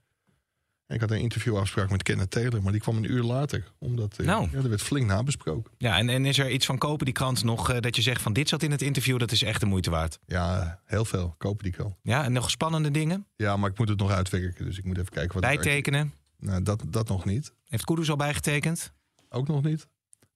[0.89, 3.73] Ik had een interviewafspraak met Kenneth Taylor, maar die kwam een uur later.
[3.79, 4.49] Omdat eh, Nou.
[4.53, 5.73] ja, er werd flink nabesproken.
[5.79, 8.23] Ja, en, en is er iets van kopen die krant nog eh, dat je zegt
[8.23, 10.19] van dit zat in het interview, dat is echt de moeite waard.
[10.27, 11.35] Ja, heel veel.
[11.39, 11.97] Kopen die kan.
[12.03, 13.27] Ja, en nog spannende dingen?
[13.37, 14.65] Ja, maar ik moet het nog uitwerken.
[14.65, 16.13] Dus ik moet even kijken wat Bijtekenen?
[16.39, 17.53] Nou, dat, dat nog niet.
[17.69, 18.93] Heeft Kudus al bijgetekend?
[19.29, 19.87] Ook nog niet.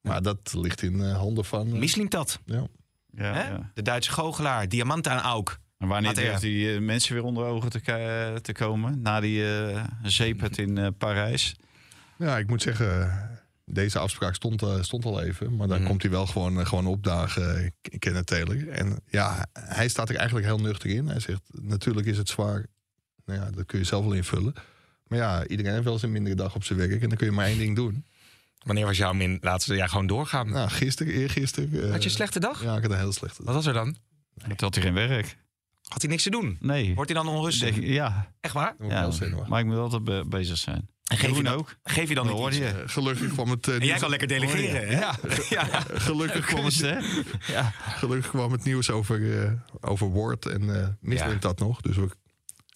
[0.01, 1.67] Maar dat ligt in eh, handen van...
[1.67, 2.67] eh, Mislintat, ja.
[3.15, 3.71] Ja, ja.
[3.75, 5.59] de Duitse goochelaar, diamant aan Auk.
[5.83, 9.01] En wanneer durft die eh, mensen weer onder ogen te, te komen?
[9.03, 11.57] Na die eh zeepet in eh, Parijs.
[12.19, 13.11] Ja, ik moet zeggen,
[13.65, 15.57] deze afspraak stond, eh, stond al even.
[15.57, 15.87] Maar dan Mhm.
[15.89, 18.69] komt hij wel gewoon, gewoon opdagen, Kenneth Taylor.
[18.69, 21.07] En ja, hij staat er eigenlijk heel nuchter in.
[21.09, 22.67] Hij zegt, natuurlijk is het zwaar.
[23.27, 24.55] Nou ja, dat kun je zelf wel invullen.
[25.07, 27.03] Maar ja, iedereen heeft wel eens een mindere dag op zijn werk.
[27.03, 28.05] En dan kun je maar één ding doen.
[28.65, 29.75] Wanneer was jouw min laatste?
[29.75, 30.51] Ja, gewoon doorgaan.
[30.51, 31.91] Nou, gisteren, eergisteren.
[31.91, 32.63] Had je een slechte dag?
[32.63, 33.47] Ja, ik had een heel slechte dag.
[33.55, 33.97] Wat was er dan?
[34.49, 35.37] Dat had hij geen werk.
[35.89, 36.57] Had hij niks te doen?
[36.61, 36.95] Nee.
[36.95, 37.77] Wordt hij dan onrustig?
[37.81, 38.75] Ja, Echt waar?
[38.79, 39.11] Ik ja
[39.49, 40.91] maar ik moet altijd be- bezig zijn.
[41.03, 41.77] En geef je dan ook.
[41.83, 42.65] Geef je dan niet je.
[42.67, 43.69] Eh, gelukkig kwam het...
[43.69, 44.99] eh, En jij kan lekker delegeren, hè?
[44.99, 45.15] Ja.
[45.51, 45.65] ja.
[46.09, 46.99] Gelukkig kwam het, hè?
[47.53, 47.71] Ja.
[47.71, 51.39] gelukkig kwam het nieuws over, eh over Word en eh mislukt Ja.
[51.39, 51.81] dat nog.
[51.81, 52.09] Dus we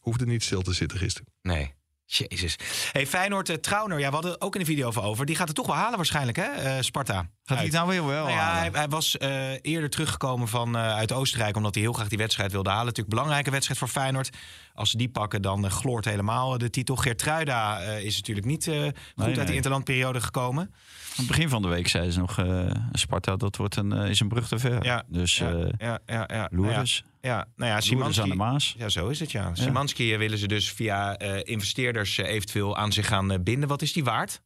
[0.01, 1.29] hoefden niet stil te zitten gisteren.
[1.43, 1.75] Nee.
[2.07, 2.57] Jezus.
[2.93, 5.27] Hey, Feyenoord, uh, Trauner, ja, we hadden ook in de video over over.
[5.27, 6.45] Die gaat het toch wel halen waarschijnlijk, hè?
[6.45, 7.15] Eh, Sparta.
[7.45, 8.75] Gaat hij het nou weer wel Nou ja, hij, halen?
[8.75, 11.57] hij was eh, eerder teruggekomen van, eh, uit Oostenrijk...
[11.57, 12.85] omdat hij heel graag die wedstrijd wilde halen.
[12.85, 14.31] Natuurlijk belangrijke wedstrijd voor Feyenoord.
[14.77, 16.97] Als ze die pakken, dan eh, gloort helemaal de titel.
[16.97, 18.93] Geertruida eh is natuurlijk niet eh, goed
[19.25, 19.45] uit nee.
[19.47, 20.63] die interlandperiode gekomen.
[20.63, 20.73] Aan
[21.17, 22.39] het begin van de week zei ze nog...
[22.39, 24.85] eh, Sparta, dat wordt een, eh, is een brug te ver.
[24.85, 25.05] Ja.
[25.09, 26.49] Dus Ja, eh ja, ja, ja.
[26.53, 26.85] Ja,
[27.21, 28.23] ja, nou ja, Szymanski...
[28.23, 28.75] aan de Maas.
[28.79, 29.55] Ja, zo is het, ja.
[29.55, 33.69] Szymanski eh, willen ze dus via eh, investeerders eh, eventueel aan zich gaan eh, binden.
[33.69, 34.43] Wat is die waard?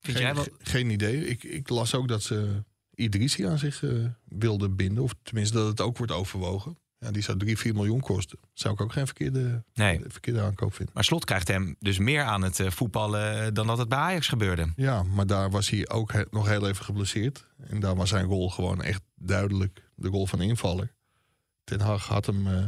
[0.00, 0.44] Vind Geen, jij wel?
[0.44, 1.26] ge- geen idee.
[1.28, 2.64] Ik, ik las ook dat ze
[2.94, 3.90] Idrissi aan zich eh,
[4.24, 5.02] wilden binden.
[5.04, 6.78] Of tenminste dat het ook wordt overwogen.
[7.00, 8.38] Ja, die zou 3, 4 miljoen kosten.
[8.52, 10.00] Zou ik ook geen verkeerde, Nee.
[10.06, 10.94] verkeerde aankoop vinden.
[10.94, 13.98] Maar Slot krijgt hem dus meer aan het eh, voetballen eh, dan dat het bij
[13.98, 14.72] Ajax gebeurde.
[14.76, 17.46] Ja, maar daar was hij ook he- nog heel even geblesseerd.
[17.58, 20.94] En daar was zijn rol gewoon echt duidelijk de rol van invaller.
[21.64, 22.66] Ten Hag had hem, eh,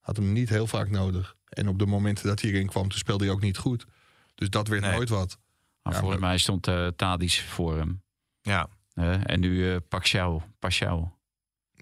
[0.00, 1.36] had hem niet heel vaak nodig.
[1.48, 3.86] En op de momenten dat hij erin kwam, toen speelde hij ook niet goed.
[4.34, 4.92] Dus dat werd Nee.
[4.92, 5.38] nooit wat.
[5.82, 8.02] Maar Ja, volgens maar- mij stond eh Tadic voor hem.
[8.40, 8.68] Ja.
[8.92, 9.12] hè?
[9.12, 10.42] en nu eh Paxiao.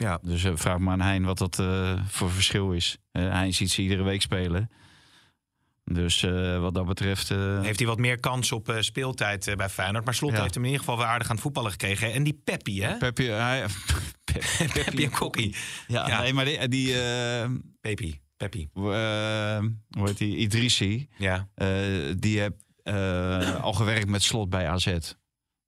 [0.00, 0.18] Ja.
[0.22, 2.96] Dus eh, vraag maar aan Hein wat dat eh, voor verschil is.
[3.12, 4.70] Eh Hein ziet ze iedere week spelen.
[5.84, 7.30] Dus eh, wat dat betreft...
[7.30, 10.04] eh, Heeft hij wat meer kans op eh, speeltijd eh, bij Feyenoord.
[10.04, 10.40] Maar Slot Ja.
[10.42, 12.12] heeft hem in ieder geval weer aardig aan het voetballen gekregen.
[12.12, 12.96] En die Peppi, hè?
[12.96, 13.66] Peppi, hij,
[14.74, 15.54] Peppi en Kokkie.
[15.88, 16.20] ja, Ja.
[16.20, 16.68] nee, maar die...
[16.68, 18.20] die eh, Peppi.
[18.36, 18.68] Peppi.
[18.74, 18.82] eh,
[19.90, 20.36] hoe heet die?
[20.36, 21.08] Idrissi.
[21.18, 21.48] Ja.
[21.54, 21.68] eh,
[22.18, 24.96] die heeft eh, al gewerkt met slot bij AZ.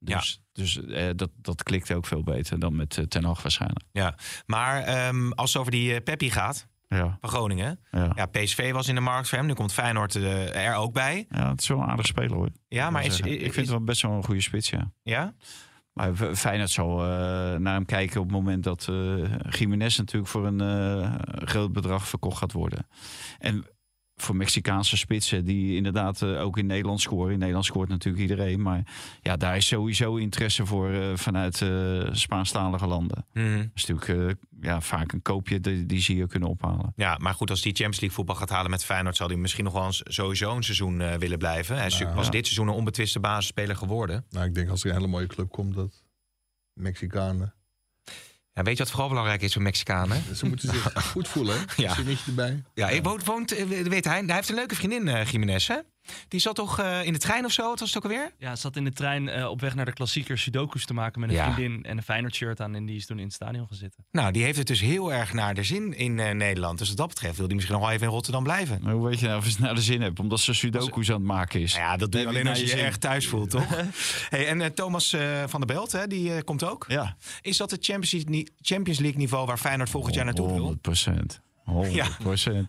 [0.04, 3.84] Dus, dus eh, dat, dat klikt ook veel beter dan met eh, Ten Hag waarschijnlijk.
[3.92, 4.14] ja.
[4.46, 7.80] Maar ehm, als het over die eh, Peppi gaat, Ja, van Groningen.
[7.90, 8.12] ja.
[8.14, 9.46] Ja, PSV was in de markt voor hem.
[9.46, 11.26] Nu komt Feyenoord er ook bij.
[11.28, 12.48] ja, het is wel een aardig speler hoor.
[12.68, 13.40] Ja, maar Ik is, wil zeggen.
[13.42, 14.92] is- ik vind het wel best wel een goede spits, ja.
[15.02, 15.34] Ja?
[15.92, 16.96] Maar Feyenoord zal
[17.58, 22.38] naar hem kijken op het moment dat eh Jiménez natuurlijk voor een groot bedrag verkocht
[22.38, 22.86] gaat worden.
[23.38, 23.64] En
[24.22, 27.32] voor Mexicaanse spitsen die inderdaad eh, ook in Nederland scoren.
[27.32, 28.62] In Nederland scoort natuurlijk iedereen.
[28.62, 28.82] Maar
[29.22, 33.24] ja, daar is sowieso interesse voor eh, vanuit eh Spaanstalige landen.
[33.32, 33.56] Mhm.
[33.56, 36.92] Dat is natuurlijk eh, ja, vaak een koopje die, die zie je kunnen ophalen.
[36.96, 39.16] Ja, maar goed, als die Champions League voetbal gaat halen met Feyenoord...
[39.16, 41.76] zal hij misschien nog wel eens sowieso een seizoen eh, willen blijven.
[41.76, 42.30] Hij was ja.
[42.30, 44.24] dit seizoen een onbetwiste basisspeler geworden.
[44.30, 46.02] Nou, ik denk als er een hele mooie club komt, dat
[46.72, 47.54] Mexicanen.
[48.54, 50.22] Ja, weet je wat vooral belangrijk is voor Mexicanen?
[50.36, 51.64] Ze moeten zich goed voelen, hè?
[51.76, 51.94] Ja.
[51.94, 52.62] Zinnetje erbij.
[52.74, 55.76] Ja, woont, woont eh, weet hij, hij heeft een leuke vriendin, eh Jiménez, hè?
[56.28, 57.62] Die zat toch eh, in de trein of zo?
[57.68, 58.32] Wat was het ook alweer?
[58.38, 61.30] Ja, zat in de trein eh, op weg naar de klassieker Sudoku's te maken met
[61.30, 61.52] een Ja.
[61.52, 62.74] vriendin en een Feyenoord shirt aan.
[62.74, 64.04] En die is toen in het stadion gaan zitten.
[64.10, 66.78] Nou, die heeft het dus heel erg naar de zin in eh, Nederland.
[66.78, 68.78] Dus wat dat betreft wil die misschien nog wel even in Rotterdam blijven.
[68.82, 70.20] Maar hoe weet je nou of je het naar de zin hebt?
[70.20, 71.72] Omdat ze Sudoku's aan het maken is.
[71.72, 73.66] Nou ja, dat doe je alleen als je je erg thuis voelt, toch?
[74.30, 76.84] hey, en Thomas eh, van der Belt, hè, die komt ook.
[76.88, 80.56] Ja, Is dat het Champions League, Champions League niveau waar Feyenoord volgend jaar naartoe wil?
[80.58, 81.16] 100 procent.
[81.16, 81.51] 100
[81.90, 82.06] Ja.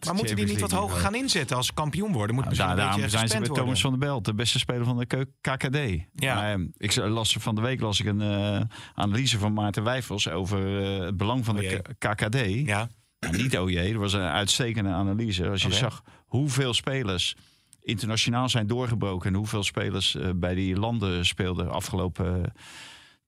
[0.05, 2.35] Maar moeten die niet wat hoger gaan inzetten als kampioen worden?
[2.35, 4.97] Moet misschien Nou, daarom zijn ze bij Thomas van der Belt, de beste speler van
[4.97, 5.77] de KKD.
[6.15, 6.35] Ja.
[6.35, 8.61] Maar, eh, ik las van de week las ik een eh,
[8.93, 11.81] analyse van Maarten Wijfels over eh, het belang van Oh de.
[11.97, 12.37] K- KKD.
[12.65, 12.89] Ja,
[13.19, 15.49] Nou, niet OJ, dat was een uitstekende analyse.
[15.49, 17.35] Als je zag hoeveel spelers
[17.81, 22.53] internationaal zijn doorgebroken en hoeveel spelers eh, bij die landen speelden afgelopen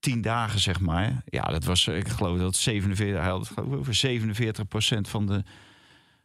[0.05, 1.21] tien dagen, zeg maar.
[1.25, 3.95] Ja, dat was, ik geloof dat 47, hij had het geloof ik over
[4.97, 5.43] 47% van de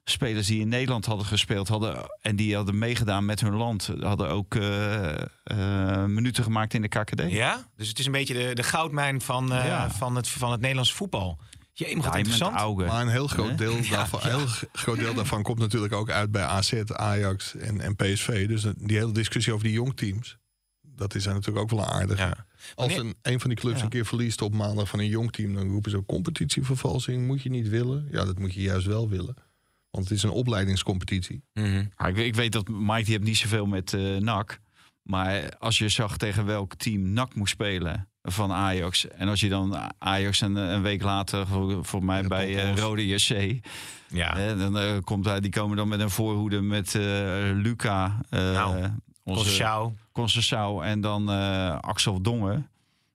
[0.04, 4.28] spelers die in Nederland hadden gespeeld hadden en die hadden meegedaan met hun land, hadden
[4.28, 7.30] ook eh, eh, minuten gemaakt in de KKD.
[7.30, 7.64] ja?
[7.76, 9.90] Dus het is een beetje de, de goudmijn van, eh, Ja.
[9.90, 11.38] van, het, van het Nederlandse voetbal.
[11.74, 12.56] Diamond interessant.
[12.56, 12.84] Auge.
[12.84, 16.44] Maar een heel groot deel, daarvan, heel groot deel daarvan komt natuurlijk ook uit bij
[16.44, 18.48] AZ, Ajax en, en PSV.
[18.48, 20.36] Dus die hele discussie over die jongteams,
[21.00, 22.18] dat is er natuurlijk ook wel een aardig.
[22.18, 22.46] Ja.
[22.74, 23.84] Als een, een van die clubs Ja.
[23.84, 27.26] een keer verliest op maandag van een jong team, dan roepen ze competitievervalsing.
[27.26, 28.08] Moet je niet willen?
[28.10, 29.34] Ja, dat moet je juist wel willen.
[29.90, 31.42] Want het is een opleidingscompetitie.
[31.54, 31.84] Mhm.
[31.98, 34.60] Ja, ik, ik weet dat Mike die heeft niet zoveel met eh NAC.
[35.02, 38.08] Maar als je zag tegen welk team NAC moest spelen.
[38.22, 39.08] van Ajax.
[39.08, 43.06] En als je dan Ajax een, een week later, voor, voor mij bij eh, Rode
[43.06, 43.60] JC...
[44.08, 44.36] Ja.
[44.36, 47.02] Hè, dan eh, komt hij, die komen dan met een voorhoede met eh,
[47.54, 48.90] Luca, eh Nou,
[49.24, 49.92] onze.
[50.12, 52.70] Conceição en dan eh, Axel Dongen.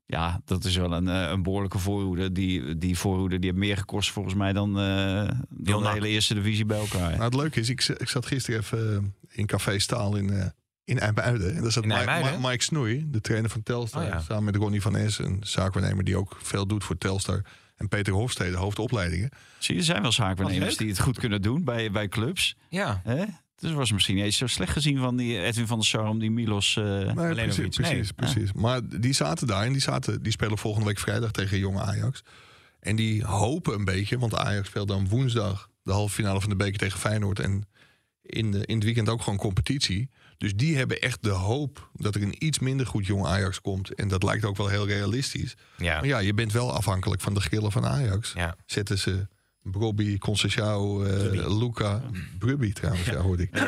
[0.06, 2.32] Ja, dat is wel een, eh, een behoorlijke voorhoede.
[2.32, 6.34] Die, die voorhoede die heeft meer gekost volgens mij dan, eh, dan de hele eerste
[6.34, 7.12] divisie bij elkaar.
[7.12, 10.46] Nou, het leuke is, ik, ik zat gisteren even in Café Staal in, eh
[10.86, 11.56] in IJmuiden.
[11.56, 14.04] En daar zat Mike, Mike Snoei, de trainer van Telstar.
[14.04, 14.20] Oh ja.
[14.20, 17.42] Samen met Ronnie van Es, een zaakwaarnemer die ook veel doet voor Telstar.
[17.76, 19.30] En Peter Hofstede, hoofdopleidingen.
[19.58, 20.78] Zie je, er zijn wel zaakwaarnemers leuk.
[20.78, 22.56] die het goed kunnen doen bij, bij clubs.
[22.70, 23.02] Ja.
[23.04, 23.24] Hè?
[23.56, 26.20] Dus was misschien niet eens zo slecht gezien van die Edwin van der Sar om
[26.20, 26.76] die Milos...
[26.78, 27.76] eh, Nee, Alleen precies, nog iets.
[27.78, 28.14] precies, Nee.
[28.14, 28.54] precies.
[28.54, 32.22] Maar die zaten daar en die, zaten, die spelen volgende week vrijdag tegen jonge Ajax.
[32.80, 36.56] En die hopen een beetje, want Ajax speelt dan woensdag de halve finale van de
[36.56, 37.40] beker tegen Feyenoord.
[37.40, 37.68] En
[38.22, 40.10] in, de, in het weekend ook gewoon competitie.
[40.38, 43.94] Dus die hebben echt de hoop dat er een iets minder goed jong Ajax komt.
[43.94, 45.56] En dat lijkt ook wel heel realistisch.
[45.78, 45.96] Ja.
[45.96, 48.34] Maar ja, je bent wel afhankelijk van de gillen van Ajax.
[48.36, 48.56] Ja.
[48.66, 49.28] Zetten ze
[49.72, 52.02] Brobby, Conceição, eh Luca,
[52.40, 53.68] Brubby trouwens, ja, hoorde ik,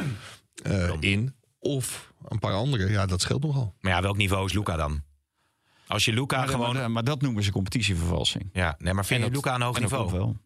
[0.64, 1.36] eh, in.
[1.60, 3.74] Of een paar andere, ja, dat scheelt nogal.
[3.80, 5.04] Maar ja, welk niveau is Luca dan?
[5.88, 6.74] Als je Luca maar, gewoon...
[6.76, 8.50] maar, maar dat noemen ze competitievervalsing.
[8.54, 10.12] Ja, nee, maar vind En je dat- Luca een hoog niveau?
[10.12, 10.38] wel.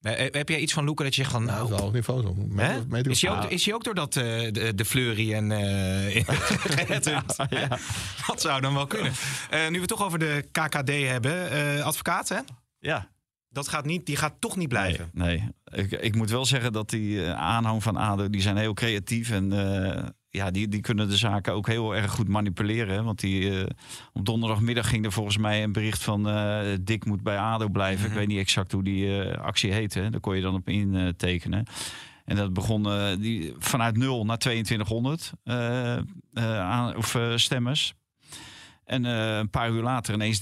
[0.00, 1.44] Eh, Heb jij iets van Luca dat je zegt van...
[1.44, 2.22] Nou, dat is wel hoog niveau.
[2.22, 3.10] Zo.
[3.10, 5.52] Is, hij ook, is hij ook door dat eh, de, de fleurie en...
[5.52, 7.36] eh geretterd?
[7.50, 7.66] Hè?
[8.26, 9.12] Dat zou dan wel kunnen.
[9.50, 11.50] Eh, nu we het toch over de KKD hebben.
[11.50, 12.38] eh, advocaat, hè?
[12.78, 13.08] Ja.
[13.52, 15.10] Dat gaat niet, die gaat toch niet blijven.
[15.12, 18.74] Nee, ik, ik moet wel zeggen dat die eh, aanhang van ADO, die zijn heel
[18.74, 19.30] creatief.
[19.30, 22.94] En eh, ja, die, die kunnen de zaken ook heel erg goed manipuleren.
[22.94, 23.02] hè.
[23.02, 23.66] Want die, eh,
[24.12, 26.28] op donderdagmiddag ging er volgens mij een bericht van...
[26.28, 28.00] eh Dick moet bij ADO blijven.
[28.00, 28.10] Mhm.
[28.10, 30.10] Ik weet niet exact hoe die actie heette.
[30.10, 31.66] Daar kon je dan op intekenen.
[32.24, 32.86] En dat begon
[33.20, 36.02] die, vanuit 0 naar 2200 eh, eh,
[36.60, 37.94] aan, of, stemmers.
[38.84, 40.40] En een paar uur later ineens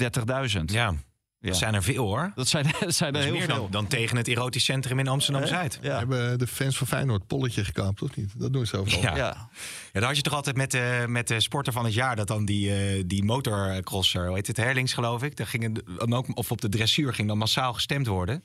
[0.56, 0.64] 30.000.
[0.64, 0.94] Ja,
[1.40, 1.48] Ja.
[1.48, 2.32] dat zijn er veel hoor.
[2.34, 3.56] Dat zijn, dat zijn er Dat heel meer veel.
[3.56, 5.78] dan, dan tegen het erotisch centrum in Amsterdam-Zuid.
[5.82, 5.98] Ja.
[5.98, 8.32] Hebben de fans van Feyenoord polletje gekaapt, of niet?
[8.36, 9.02] Dat doen ze overal.
[9.02, 9.16] Ja.
[9.16, 9.48] Ja.
[9.92, 12.16] Ja, dan had je toch altijd met, de met de sporter van het jaar...
[12.16, 15.36] dat dan die, eh, die motorcrosser, hoe heet het, Herlings geloof ik...
[15.36, 18.42] Daar ging ook, of op de dressuur ging dan massaal gestemd worden.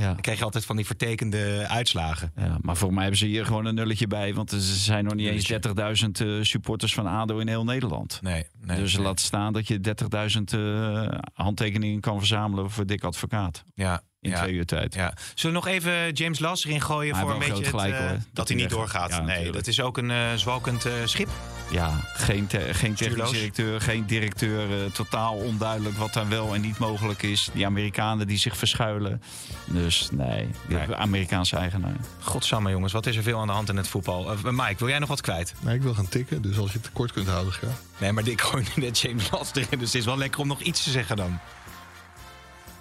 [0.00, 0.12] Ja.
[0.12, 2.32] Dan kreeg je altijd van die vertekende uitslagen.
[2.36, 4.34] Ja, maar voor mij hebben ze hier gewoon een nulletje bij.
[4.34, 8.18] Want er zijn nog niet eens 30.000 eh, supporters van ADO in heel Nederland.
[8.22, 8.76] Nee, nee.
[8.76, 9.02] dus nee.
[9.02, 13.64] laat staan dat je 30.000 eh, handtekeningen kan verzamelen voor dik advocaat.
[13.74, 14.94] Ja, In ja, twee uur tijd.
[14.94, 15.14] ja.
[15.34, 18.08] Zullen we nog even James Las erin gooien voor een beetje het, gelijk, eh, hoor.
[18.08, 19.10] dat, Dat hij niet doorgaat?
[19.10, 19.54] Ja, nee, natuurlijk.
[19.56, 21.28] dat is ook een eh zwalkend eh, schip.
[21.70, 23.30] Ja, geen, te- geen technisch Stuurloos.
[23.30, 24.92] directeur, geen directeur.
[24.92, 27.48] totaal onduidelijk wat daar wel en niet mogelijk is.
[27.52, 29.22] Die Amerikanen die zich verschuilen.
[29.66, 31.94] Dus nee, die hebben Amerikaanse eigenaar.
[32.20, 34.34] Godsamme jongens, wat is er veel aan de hand in het voetbal?
[34.44, 35.54] Mike, wil jij nog wat kwijt?
[35.60, 37.80] Nee, ik wil gaan tikken, dus als je het tekort kunt houden, graag.
[37.98, 39.78] Nee, maar ik gooi net James Las erin.
[39.78, 41.38] Dus het is wel lekker om nog iets te zeggen dan.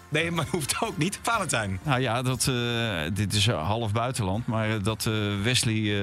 [0.10, 1.20] Nee, maar hoeft ook niet.
[1.22, 1.80] Valentijn.
[1.84, 4.46] Nou ja, dat, eh, dit is eh, half buitenland.
[4.48, 5.04] Maar eh, dat
[5.44, 6.02] Wesley...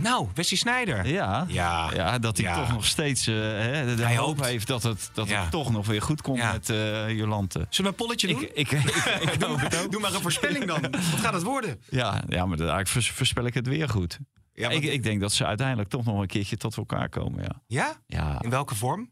[0.00, 1.06] Nou, Wesley Snijder.
[1.06, 1.90] Ja, Ja.
[1.94, 2.54] ja, dat hij Ja.
[2.54, 4.44] toch nog steeds hè, de, de Hij hoop hoopt.
[4.48, 5.40] heeft dat het, dat Ja.
[5.40, 6.66] het toch nog weer goed komt met
[7.08, 7.66] Jolante.
[7.70, 8.42] Zullen we een polletje doen?
[8.42, 8.84] Ik, ik, ik,
[9.34, 9.90] ik hoop het ook.
[9.92, 10.80] Doe maar een voorspelling dan.
[10.80, 11.80] Wat gaat het worden?
[11.90, 14.18] Ja, ja, maar eigenlijk vers- voorspel ik het weer goed.
[14.52, 17.42] Ja, ik, ik denk dat ze uiteindelijk toch nog een keertje tot elkaar komen.
[17.42, 17.92] Ja, ja?
[18.06, 19.10] ja, In welke vorm?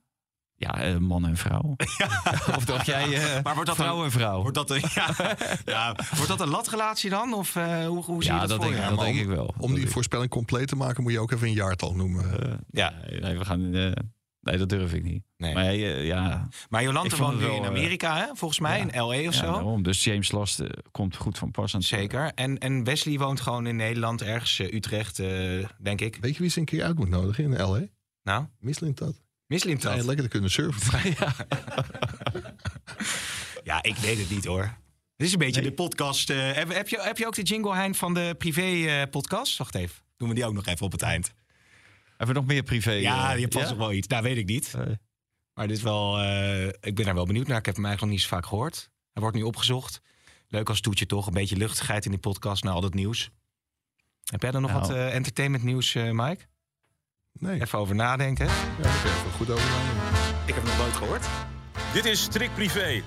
[0.67, 1.77] Ja eh, man en vrouw.
[2.59, 3.05] of dacht jij
[3.37, 4.41] eh, Maar wordt dat vrouw een- en vrouw?
[4.41, 7.35] Wordt dat een, ja, ja, wordt dat een latrelatie dan?
[7.35, 8.89] Of eh, hoe, hoe zie ja, je dat, dat, voor denk, je?
[8.97, 9.55] dat denk om- ik wel.
[9.59, 12.25] Om die voorspelling compleet te maken, moet je ook even een jaartal noemen.
[12.71, 12.93] Ja.
[13.21, 13.75] nee, we gaan...
[13.75, 13.91] eh,
[14.41, 15.23] nee, dat durf ik niet.
[15.37, 15.55] Nee.
[15.55, 18.27] Maar ja, Maar Jolante woont nu in Amerika, hè?
[18.35, 18.83] volgens mij, ja.
[18.93, 19.05] in L.A.
[19.17, 19.53] of ja, zo.
[19.53, 19.83] daarom.
[19.83, 20.61] Dus James Last
[20.91, 21.75] komt goed van pas.
[21.75, 22.33] aan het- Zeker.
[22.35, 25.29] En, en Wesley woont gewoon in Nederland, ergens Utrecht, eh,
[25.79, 26.19] denk ik.
[26.21, 27.81] Weet je wie ze een keer uit moet nodigen in L.A.?
[28.23, 29.23] Nou, Mislintat.
[29.55, 30.05] Mislimt Ja, dat?
[30.05, 31.01] lekker te kunnen surfen.
[33.65, 34.77] Ja, ik weet het niet hoor.
[35.17, 36.31] Dit is een beetje de podcast.
[36.31, 39.57] eh, heb, heb, je, heb je ook de jingle Hein van de privé-podcast?
[39.59, 39.97] Wacht even.
[40.17, 41.33] Doen we die ook nog even op het eind?
[42.17, 42.91] Hebben we nog meer privé?
[42.93, 43.71] ja, eh, die past ja?
[43.71, 44.07] nog wel iets.
[44.07, 44.73] Nou, weet ik niet.
[44.77, 44.99] Nee.
[45.55, 46.19] Maar dit is wel.
[46.21, 47.59] eh, ik ben daar wel benieuwd naar.
[47.59, 48.91] Ik heb hem eigenlijk nog niet zo vaak gehoord.
[49.13, 50.01] Hij wordt nu opgezocht.
[50.49, 51.27] Leuk als toetje toch.
[51.27, 53.31] Een beetje luchtigheid in die podcast na al dat nieuws.
[54.25, 54.83] Heb jij er nog Nou.
[54.83, 56.45] wat eh, entertainment nieuws, eh, Mike?
[57.39, 58.47] Nee, Even over nadenken.
[58.47, 60.19] ja, daar kun je even goed over nadenken.
[60.47, 61.27] Ik heb het nog nooit gehoord.
[61.93, 63.03] Dit is Trick Privé.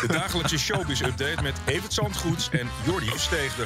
[0.00, 3.64] De dagelijkse showbiz-update met Evert Zandgoeds en Jordi Versteegde.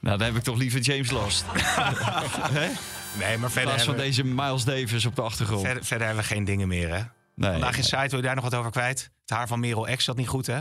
[0.00, 1.44] Nou, dan heb ik toch liever James Last.
[1.52, 2.60] Hè?
[2.60, 2.72] Nee,
[3.18, 5.60] maar In verder plaats van hebben, deze Miles Davis op de achtergrond.
[5.64, 7.02] verder, verder hebben we geen dingen meer, hè?
[7.34, 9.10] Nee, Vandaag in site wil je daar nog wat over kwijt.
[9.20, 10.60] Het haar van Merel X zat niet goed, hè?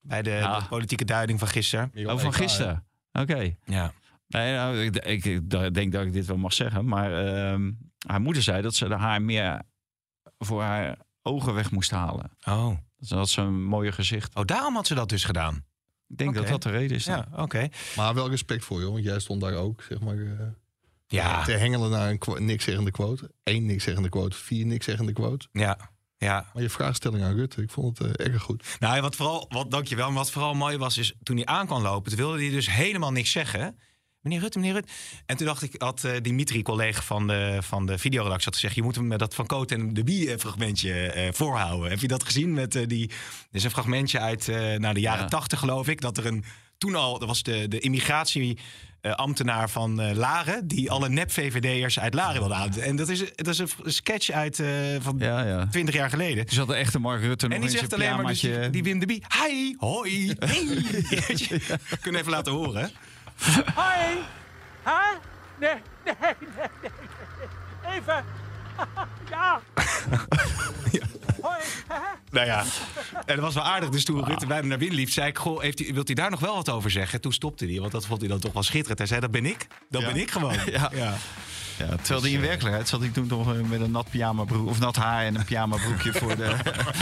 [0.00, 0.58] Bij de, Ja.
[0.58, 1.92] de politieke duiding van gisteren.
[2.06, 2.84] Oh, van gisteren.
[3.12, 3.54] Oké.
[3.64, 3.92] Ja.
[4.32, 6.84] Nee, nou, ik, ik, ik denk dat ik dit wel mag zeggen.
[6.86, 7.70] Maar ehm,
[8.06, 9.62] haar moeder zei dat ze haar meer
[10.38, 12.30] voor haar ogen weg moest halen.
[12.44, 12.76] Oh.
[12.98, 14.34] Dat had ze een mooie gezicht.
[14.34, 15.54] Oh, daarom had ze dat dus gedaan.
[16.08, 17.04] Ik denk dat dat de reden is.
[17.04, 17.16] dan.
[17.32, 17.68] Ja, oké.
[17.96, 20.16] Maar wel respect voor je, want jij stond daar ook, zeg maar...
[20.16, 20.46] eh,
[21.06, 21.44] Ja.
[21.44, 23.30] Te hengelen naar een niks zeggende quote.
[23.42, 25.46] Eén niks zeggende quote, vier niks zeggende quote.
[25.52, 25.78] Ja,
[26.16, 26.46] ja.
[26.52, 28.76] Maar je vraagstelling aan Rutte, ik vond het eh, erg goed.
[28.80, 30.06] Nou, wat vooral, wat, dankjewel.
[30.06, 32.70] Maar wat vooral mooi was, is toen hij aan kwam lopen, toen wilde hij dus
[32.70, 33.78] helemaal niks zeggen.
[34.22, 34.92] Meneer Rutte, meneer Rutte.
[35.26, 38.74] En toen dacht ik, had eh, Dimitri, collega van de, van de videoredactie, had gezegd:
[38.74, 41.90] Je moet hem met dat van Coat en de Bie eh, fragmentje eh, voorhouden.
[41.90, 42.54] Heb je dat gezien?
[42.54, 43.16] Met, die, er
[43.50, 44.46] is een fragmentje uit
[44.78, 45.28] nou, de jaren Ja.
[45.28, 46.00] tachtig, geloof ik.
[46.00, 46.44] Dat er een.
[46.78, 52.40] Toen al, dat was de, de immigratieambtenaar van eh, Laren, die alle nep-VVD'ers uit Laren
[52.40, 52.74] wilde aan.
[52.74, 54.62] En dat is, dat is een sketch uit
[55.00, 55.66] van Ja, ja.
[55.66, 56.46] 20 jaar geleden.
[56.46, 58.70] Dus had de echte Mark Rutte nog En die zegt een alleen maar, dus die,
[58.70, 59.22] die Wim de Bie.
[59.42, 60.64] Hi, hoi, hey.
[61.36, 61.60] Je,
[62.02, 62.90] we even laten horen.
[63.74, 64.18] Hoi!
[64.82, 65.16] Hè?
[65.60, 65.74] Nee,
[66.04, 66.34] nee, nee,
[66.82, 66.90] nee.
[67.96, 68.24] Even.
[69.30, 69.60] Ja.
[71.42, 71.60] Hoi.
[72.30, 72.64] Nou ja,
[73.26, 73.88] en dat was wel aardig.
[73.88, 75.38] Dus toen Rutte bij hem naar binnen liep, zei ik...
[75.38, 77.20] Goh, heeft u, wilt u daar nog wel wat over zeggen?
[77.20, 78.98] Toen stopte hij, want dat vond hij dan toch wel schitterend.
[78.98, 79.66] Hij zei, dat ben ik.
[79.90, 80.06] Dat Ja.
[80.12, 80.54] ben ik gewoon.
[80.70, 80.90] Ja.
[80.94, 81.14] ja.
[81.78, 84.68] Ja, terwijl die in werkelijkheid zat ik toen toch eh, met een nat pyjama broek
[84.68, 86.56] of nat haar en een pyjama broekje voor de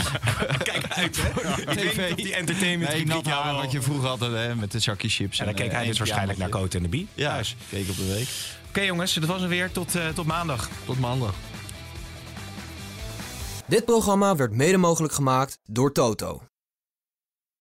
[0.63, 1.49] Kijk uit, hè?
[1.57, 4.71] Ik denk dat die entertainment Nee, nat haar wel- wat je vroeger had hè, met
[4.71, 5.39] de zakje chips.
[5.39, 6.49] En dan keek eh, hij dus waarschijnlijk naar.
[6.49, 7.07] Coat en de Bie.
[7.13, 7.55] Ja, thuis.
[7.69, 8.27] keek op de week.
[8.67, 9.71] Oké jongens, dat was hem weer.
[9.71, 10.69] Tot, eh, tot maandag.
[10.85, 11.33] Tot maandag.
[13.67, 16.41] Dit programma werd mede mogelijk gemaakt door Toto.